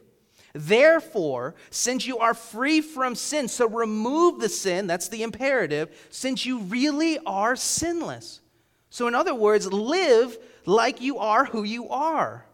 [0.54, 6.46] Therefore, since you are free from sin, so remove the sin, that's the imperative, since
[6.46, 8.42] you really are sinless.
[8.90, 12.46] So, in other words, live like you are who you are.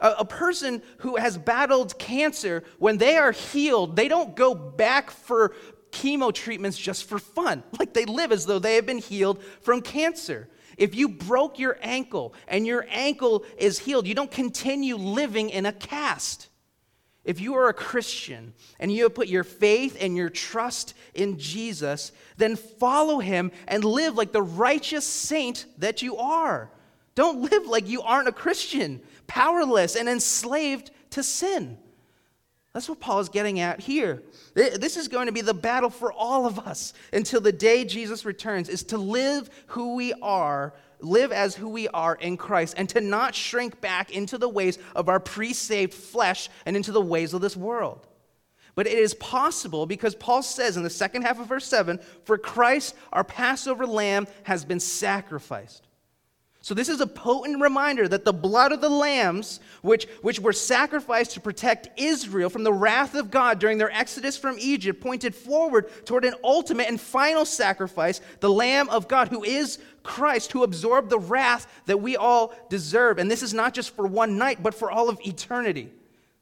[0.00, 5.10] A, a person who has battled cancer, when they are healed, they don't go back
[5.10, 5.54] for
[5.90, 7.62] chemo treatments just for fun.
[7.78, 10.48] Like they live as though they have been healed from cancer.
[10.76, 15.66] If you broke your ankle and your ankle is healed, you don't continue living in
[15.66, 16.48] a cast.
[17.24, 21.38] If you are a Christian and you have put your faith and your trust in
[21.38, 26.70] Jesus, then follow him and live like the righteous saint that you are.
[27.14, 31.78] Don't live like you aren't a Christian powerless and enslaved to sin.
[32.72, 34.22] That's what Paul is getting at here.
[34.54, 38.24] This is going to be the battle for all of us until the day Jesus
[38.24, 42.88] returns is to live who we are, live as who we are in Christ, and
[42.90, 47.34] to not shrink back into the ways of our pre-saved flesh and into the ways
[47.34, 48.06] of this world.
[48.74, 52.38] But it is possible because Paul says in the second half of verse 7 For
[52.38, 55.86] Christ, our Passover lamb, has been sacrificed.
[56.64, 60.52] So, this is a potent reminder that the blood of the lambs, which, which were
[60.52, 65.34] sacrificed to protect Israel from the wrath of God during their exodus from Egypt, pointed
[65.34, 70.62] forward toward an ultimate and final sacrifice, the Lamb of God, who is Christ, who
[70.62, 73.18] absorbed the wrath that we all deserve.
[73.18, 75.90] And this is not just for one night, but for all of eternity.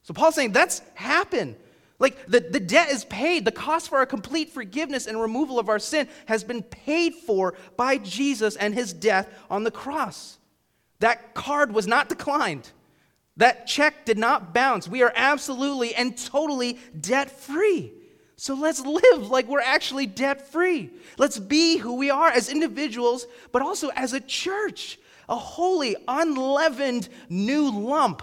[0.02, 1.56] So, Paul's saying that's happened.
[2.00, 3.44] Like the, the debt is paid.
[3.44, 7.54] The cost for our complete forgiveness and removal of our sin has been paid for
[7.76, 10.38] by Jesus and his death on the cross.
[10.98, 12.70] That card was not declined.
[13.36, 14.88] That check did not bounce.
[14.88, 17.92] We are absolutely and totally debt free.
[18.36, 20.90] So let's live like we're actually debt free.
[21.18, 24.98] Let's be who we are as individuals, but also as a church,
[25.28, 28.22] a holy, unleavened new lump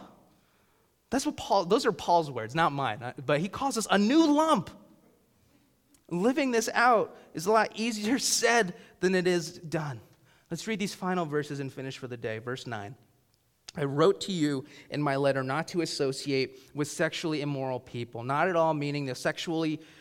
[1.10, 3.14] that's what Paul, those are Paul's words, not mine.
[3.26, 4.70] But he calls us a new lump.
[6.10, 10.01] Living this out is a lot easier said than it is done.
[10.49, 12.39] Let's read these final verses and finish for the day.
[12.39, 12.95] Verse 9.
[13.76, 18.47] I wrote to you in my letter not to associate with sexually immoral people, not
[18.47, 19.80] at all meaning the sexually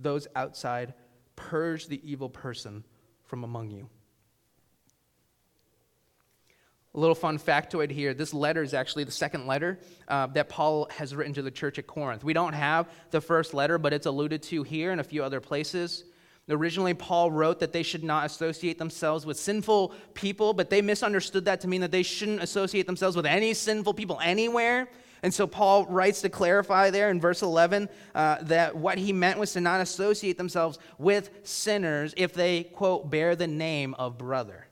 [0.00, 0.94] those outside.
[1.36, 2.84] Purge the evil person
[3.24, 3.88] from among you.
[6.94, 9.78] A little fun factoid here this letter is actually the second letter
[10.08, 12.24] uh, that Paul has written to the church at Corinth.
[12.24, 15.40] We don't have the first letter, but it's alluded to here and a few other
[15.40, 16.04] places.
[16.48, 21.44] Originally, Paul wrote that they should not associate themselves with sinful people, but they misunderstood
[21.44, 24.88] that to mean that they shouldn't associate themselves with any sinful people anywhere.
[25.22, 29.38] And so Paul writes to clarify there in verse 11 uh, that what he meant
[29.38, 34.66] was to not associate themselves with sinners if they, quote, bear the name of brother.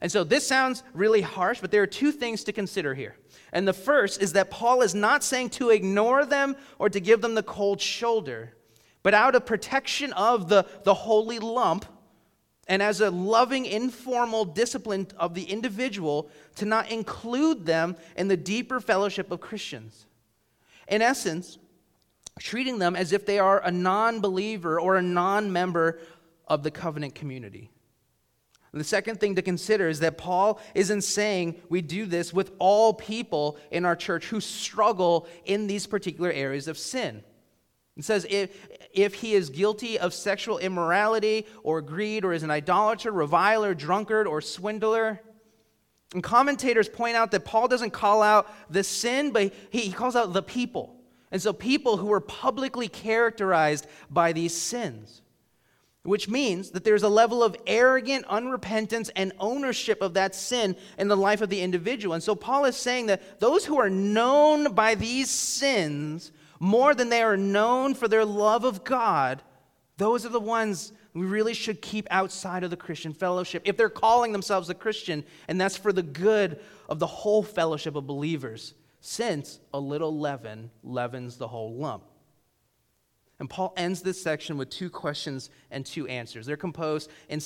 [0.00, 3.16] And so this sounds really harsh, but there are two things to consider here.
[3.52, 7.20] And the first is that Paul is not saying to ignore them or to give
[7.20, 8.54] them the cold shoulder.
[9.02, 11.84] But out of protection of the, the holy lump,
[12.70, 18.36] and as a loving, informal discipline of the individual, to not include them in the
[18.36, 20.06] deeper fellowship of Christians.
[20.86, 21.58] In essence,
[22.38, 25.98] treating them as if they are a non believer or a non member
[26.46, 27.72] of the covenant community.
[28.70, 32.52] And the second thing to consider is that Paul isn't saying we do this with
[32.60, 37.24] all people in our church who struggle in these particular areas of sin.
[38.00, 42.50] It says if, if he is guilty of sexual immorality or greed or is an
[42.50, 45.20] idolater, reviler, drunkard, or swindler.
[46.12, 50.16] And commentators point out that Paul doesn't call out the sin, but he, he calls
[50.16, 50.96] out the people.
[51.30, 55.22] And so people who are publicly characterized by these sins
[56.02, 61.08] which means that there's a level of arrogant unrepentance and ownership of that sin in
[61.08, 62.14] the life of the individual.
[62.14, 67.08] And so Paul is saying that those who are known by these sins more than
[67.08, 69.42] they are known for their love of God,
[69.96, 73.90] those are the ones we really should keep outside of the Christian fellowship if they're
[73.90, 78.74] calling themselves a Christian, and that's for the good of the whole fellowship of believers,
[79.00, 82.04] since a little leaven leavens the whole lump.
[83.40, 86.44] And Paul ends this section with two questions and two answers.
[86.44, 87.40] They're composed in,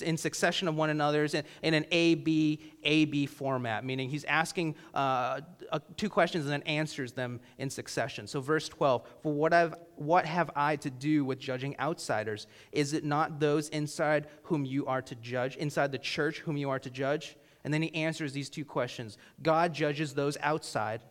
[0.00, 4.24] in succession of one another's in, in an A, B, A, B format, meaning he's
[4.24, 8.26] asking uh, uh, two questions and then answers them in succession.
[8.26, 12.46] So, verse 12 For what, have, what have I to do with judging outsiders?
[12.72, 16.70] Is it not those inside whom you are to judge, inside the church whom you
[16.70, 17.36] are to judge?
[17.62, 21.02] And then he answers these two questions God judges those outside,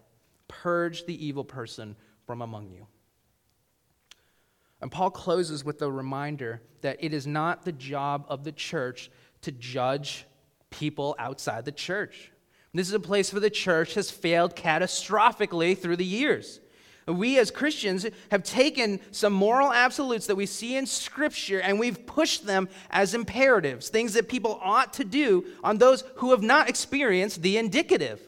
[0.48, 1.96] purge the evil person
[2.26, 2.88] from among you.
[4.86, 9.10] And Paul closes with a reminder that it is not the job of the church
[9.42, 10.28] to judge
[10.70, 12.32] people outside the church.
[12.72, 16.60] This is a place where the church has failed catastrophically through the years.
[17.08, 22.06] We as Christians have taken some moral absolutes that we see in Scripture and we've
[22.06, 26.70] pushed them as imperatives, things that people ought to do on those who have not
[26.70, 28.22] experienced the indicative.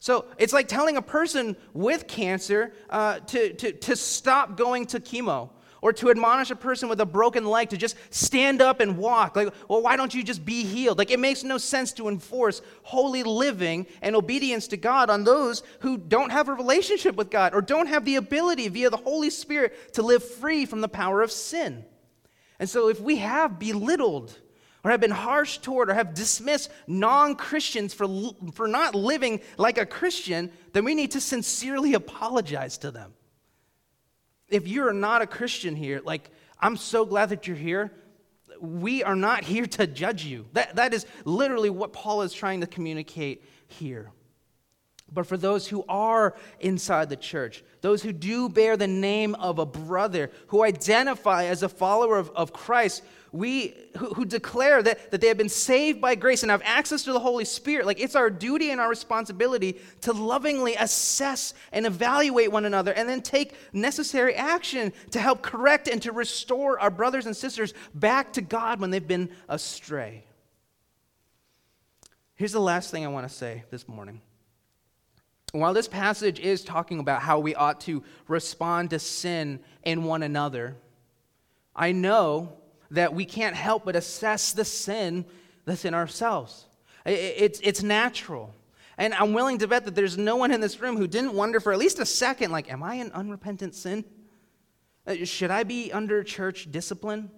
[0.00, 4.98] So it's like telling a person with cancer uh, to, to, to stop going to
[4.98, 5.50] chemo
[5.84, 9.36] or to admonish a person with a broken leg to just stand up and walk.
[9.36, 10.96] Like, well, why don't you just be healed?
[10.96, 15.62] Like, it makes no sense to enforce holy living and obedience to God on those
[15.80, 19.28] who don't have a relationship with God or don't have the ability via the Holy
[19.28, 21.84] Spirit to live free from the power of sin.
[22.58, 24.38] And so, if we have belittled,
[24.84, 28.06] or have been harsh toward or have dismissed non Christians for,
[28.54, 33.12] for not living like a Christian, then we need to sincerely apologize to them
[34.48, 36.30] if you're not a Christian here, like,
[36.60, 37.92] I'm so glad that you're here.
[38.60, 40.46] We are not here to judge you.
[40.52, 44.10] That, that is literally what Paul is trying to communicate here.
[45.12, 49.58] But for those who are inside the church, those who do bear the name of
[49.58, 53.02] a brother, who identify as a follower of, of Christ,
[53.34, 57.02] we who, who, declare that, that they have been saved by grace and have access
[57.02, 61.84] to the Holy Spirit, like it's our duty and our responsibility to lovingly assess and
[61.84, 66.92] evaluate one another and then take necessary action to help correct and to restore our
[66.92, 70.22] brothers and sisters back to God when they've been astray.
[72.36, 74.20] Here's the last thing I want to say this morning.
[75.50, 80.22] While this passage is talking about how we ought to respond to sin in one
[80.22, 80.76] another,
[81.74, 82.58] I know
[82.94, 85.24] that we can't help but assess the sin
[85.64, 86.66] that's in ourselves.
[87.04, 88.54] It's, it's natural.
[88.96, 91.60] And I'm willing to bet that there's no one in this room who didn't wonder
[91.60, 94.04] for at least a second, like, am I an unrepentant sin?
[95.06, 97.30] Uh, should I be under church discipline?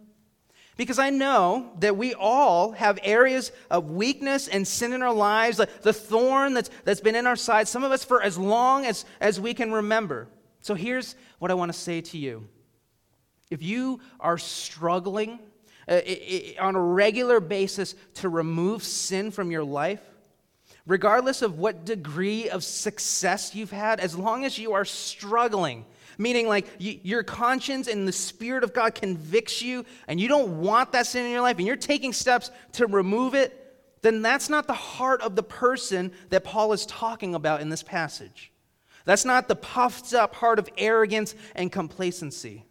[0.77, 5.57] Because I know that we all have areas of weakness and sin in our lives,
[5.57, 8.85] the, the thorn that's, that's been in our side, some of us for as long
[8.85, 10.29] as, as we can remember.
[10.61, 12.47] So here's what I want to say to you
[13.51, 15.39] if you are struggling
[15.89, 16.01] uh,
[16.61, 20.01] on a regular basis to remove sin from your life,
[20.87, 25.85] regardless of what degree of success you've had, as long as you are struggling,
[26.19, 30.61] meaning like you, your conscience and the Spirit of God convicts you and you don't
[30.61, 33.63] want that sin in your life and you're taking steps to remove it,
[34.03, 37.83] then that's not the heart of the person that Paul is talking about in this
[37.83, 38.53] passage.
[39.05, 42.66] That's not the puffed up heart of arrogance and complacency.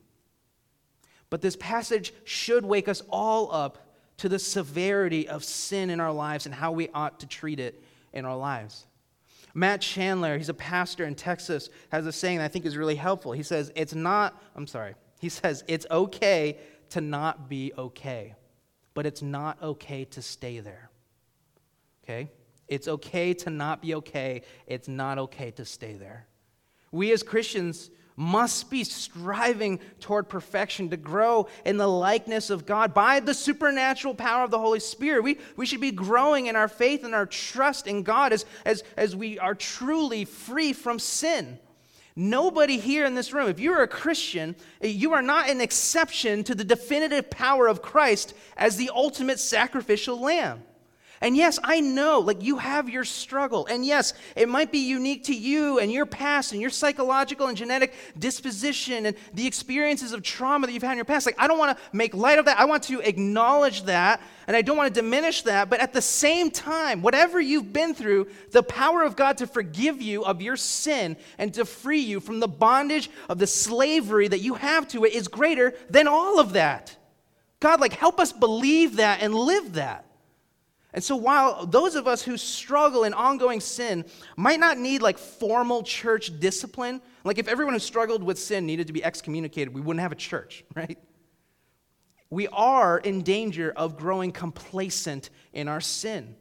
[1.36, 6.14] But this passage should wake us all up to the severity of sin in our
[6.14, 7.84] lives and how we ought to treat it
[8.14, 8.86] in our lives.
[9.54, 12.96] Matt Chandler, he's a pastor in Texas, has a saying that I think is really
[12.96, 13.34] helpful.
[13.34, 16.58] He says, It's not, I'm sorry, he says, it's okay
[16.92, 18.34] to not be okay,
[18.94, 20.90] but it's not okay to stay there.
[22.06, 22.32] Okay?
[22.70, 26.28] It's okay to not be okay, it's not okay to stay there.
[26.94, 32.94] We as Christians, must be striving toward perfection, to grow in the likeness of God
[32.94, 35.24] by the supernatural power of the Holy Spirit.
[35.24, 38.84] We, we should be growing in our faith and our trust in God as, as,
[38.96, 41.60] as we are truly free from sin.
[42.16, 46.56] Nobody here in this room, if you're a Christian, you are not an exception to
[46.56, 50.64] the definitive power of Christ as the ultimate sacrificial lamb.
[51.26, 53.66] And yes, I know, like you have your struggle.
[53.66, 57.58] And yes, it might be unique to you and your past and your psychological and
[57.58, 61.26] genetic disposition and the experiences of trauma that you've had in your past.
[61.26, 62.60] Like, I don't want to make light of that.
[62.60, 65.68] I want to acknowledge that and I don't want to diminish that.
[65.68, 70.04] But at the same time, whatever you've been through, the power of God to forgive
[70.04, 74.42] you of your sin and to free you from the bondage of the slavery that
[74.42, 76.96] you have to it is greater than all of that.
[77.60, 80.05] God, like, help us believe that and live that.
[80.96, 84.06] And so, while those of us who struggle in ongoing sin
[84.38, 88.88] might not need like formal church discipline, like if everyone who struggled with sin needed
[88.88, 90.98] to be excommunicated, we wouldn't have a church, right?
[92.30, 96.38] We are in danger of growing complacent in our sin.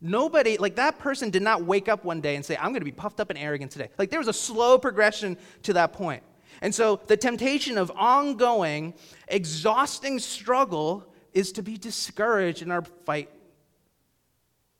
[0.00, 2.86] Nobody, like that person did not wake up one day and say, I'm going to
[2.86, 3.90] be puffed up and arrogant today.
[3.98, 6.22] Like there was a slow progression to that point.
[6.62, 8.94] And so the temptation of ongoing,
[9.28, 13.28] exhausting struggle is to be discouraged in our fight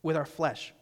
[0.03, 0.73] with our flesh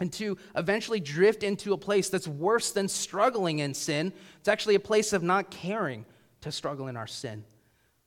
[0.00, 4.12] and to eventually drift into a place that's worse than struggling in sin.
[4.38, 6.06] It's actually a place of not caring
[6.40, 7.44] to struggle in our sin,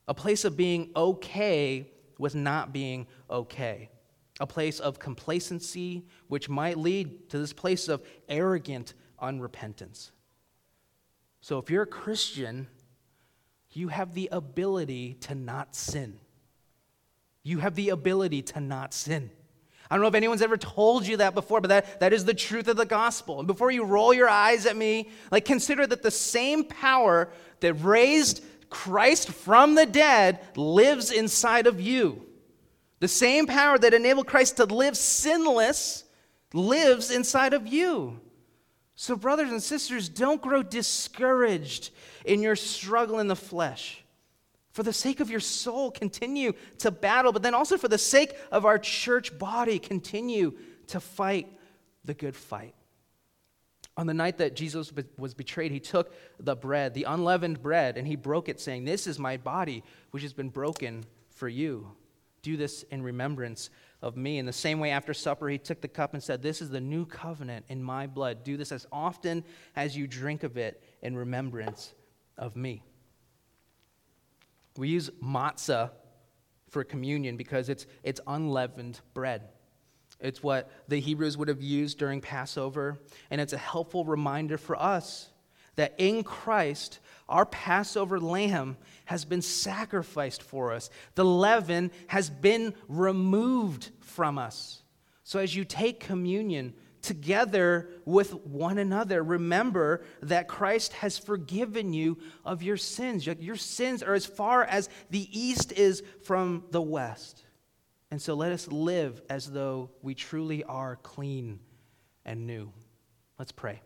[0.08, 3.90] a place of being okay with not being okay,
[4.40, 10.12] a place of complacency, which might lead to this place of arrogant unrepentance.
[11.42, 12.68] So if you're a Christian,
[13.72, 16.20] you have the ability to not sin.
[17.44, 19.30] You have the ability to not sin.
[19.94, 22.34] I don't know if anyone's ever told you that before, but that, that is the
[22.34, 23.38] truth of the gospel.
[23.38, 27.30] And before you roll your eyes at me, like consider that the same power
[27.60, 32.26] that raised Christ from the dead lives inside of you.
[33.02, 36.06] The same power that enabled Christ to live sinless
[36.56, 38.20] lives inside of you.
[38.96, 41.92] So, brothers and sisters, don't grow discouraged
[42.26, 44.03] in your struggle in the flesh.
[44.74, 48.36] For the sake of your soul, continue to battle, but then also for the sake
[48.52, 50.58] of our church body, continue
[50.88, 51.48] to fight
[52.04, 52.74] the good fight.
[53.96, 58.08] On the night that Jesus was betrayed, he took the bread, the unleavened bread, and
[58.08, 61.92] he broke it, saying, This is my body, which has been broken for you.
[62.42, 63.70] Do this in remembrance
[64.02, 64.40] of me.
[64.40, 66.82] In the same way, after supper, he took the cup and said, This is the
[66.82, 68.44] new covenant in my blood.
[68.44, 69.44] Do this as often
[69.76, 71.94] as you drink of it in remembrance
[72.36, 72.82] of me.
[74.78, 75.92] We use matzah
[76.70, 79.50] for communion because it's, it's unleavened bread.
[80.20, 83.00] It's what the Hebrews would have used during Passover,
[83.30, 85.30] and it's a helpful reminder for us
[85.76, 90.90] that in Christ, our Passover lamb has been sacrificed for us.
[91.16, 94.84] The leaven has been removed from us.
[95.24, 99.22] So as you take communion, together with one another.
[99.22, 103.28] Remember that Christ has forgiven you of your sins.
[103.28, 107.44] Your sins are as far as the east is from the west.
[108.10, 111.60] And so let us live as though we truly are clean
[112.26, 112.72] and new.
[113.38, 113.82] Let's pray.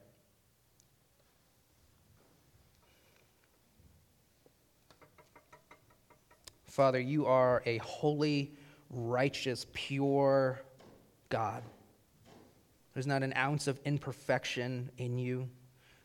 [6.65, 8.53] Father, you are a holy,
[8.91, 10.61] righteous, pure
[11.29, 11.63] God.
[12.97, 15.47] There's not an ounce of imperfection in you.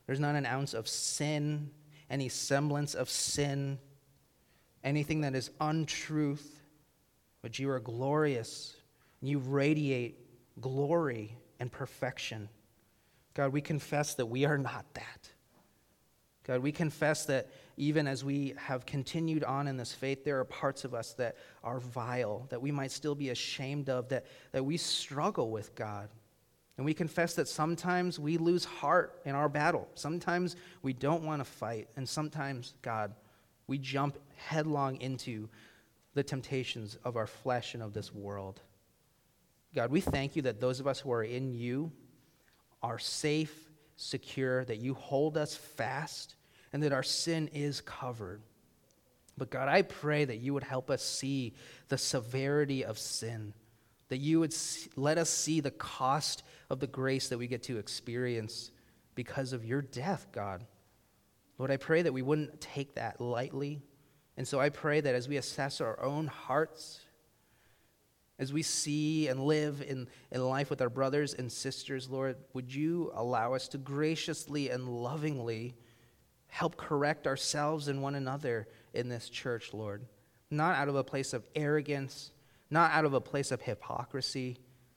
[0.04, 1.70] There's not an ounce of sin,
[2.10, 3.78] any semblance of sin,
[4.84, 6.60] anything that is untruth.
[7.40, 8.76] But you are glorious.
[9.22, 10.18] You radiate
[10.60, 12.50] glory and perfection.
[13.32, 15.30] God, we confess that we are not that.
[16.44, 20.44] God, we confess that even as we have continued on in this faith, there are
[20.44, 24.62] parts of us that are vile, that we might still be ashamed of, that, that
[24.62, 26.10] we struggle with, God.
[26.76, 29.88] And we confess that sometimes we lose heart in our battle.
[29.94, 31.88] Sometimes we don't want to fight.
[31.96, 33.12] And sometimes, God,
[33.66, 35.48] we jump headlong into
[36.14, 38.60] the temptations of our flesh and of this world.
[39.74, 41.90] God, we thank you that those of us who are in you
[42.82, 46.34] are safe, secure, that you hold us fast,
[46.72, 48.42] and that our sin is covered.
[49.38, 51.54] But God, I pray that you would help us see
[51.88, 53.54] the severity of sin,
[54.08, 54.54] that you would
[54.96, 56.42] let us see the cost
[56.72, 58.70] of the grace that we get to experience
[59.14, 60.64] because of your death, God.
[61.58, 63.82] Lord, I pray that we wouldn't take that lightly.
[64.38, 67.00] And so I pray that as we assess our own hearts,
[68.38, 72.74] as we see and live in, in life with our brothers and sisters, Lord, would
[72.74, 75.76] you allow us to graciously and lovingly
[76.46, 80.06] help correct ourselves and one another in this church, Lord?
[80.50, 82.30] Not out of a place of arrogance,
[82.70, 84.56] not out of a place of hypocrisy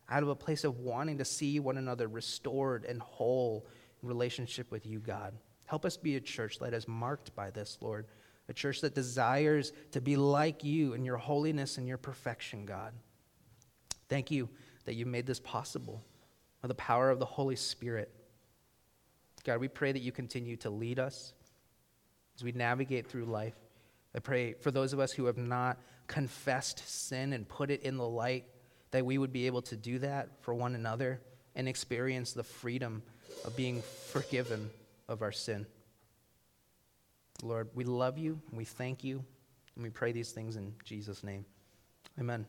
[0.10, 3.66] out of a place of wanting to see one another restored and whole
[4.02, 5.34] in relationship with you, God.
[5.66, 8.06] Help us be a church that is marked by this, Lord.
[8.48, 12.94] A church that desires to be like you in your holiness and your perfection, God.
[14.08, 14.50] Thank you
[14.86, 16.04] that you made this possible
[16.62, 18.12] by the power of the Holy Spirit.
[19.44, 21.34] God, we pray that you continue to lead us
[22.36, 23.56] as we navigate through life.
[24.16, 25.78] I pray for those of us who have not
[26.08, 28.46] confessed sin and put it in the light,
[28.96, 31.20] that we would be able to do that for one another
[31.54, 33.04] and experience the freedom
[33.44, 34.70] of being forgiven
[35.10, 35.66] of our sin.
[37.44, 39.22] Lord, we love you, we thank you,
[39.76, 41.44] and we pray these things in Jesus' name.
[42.18, 42.46] Amen.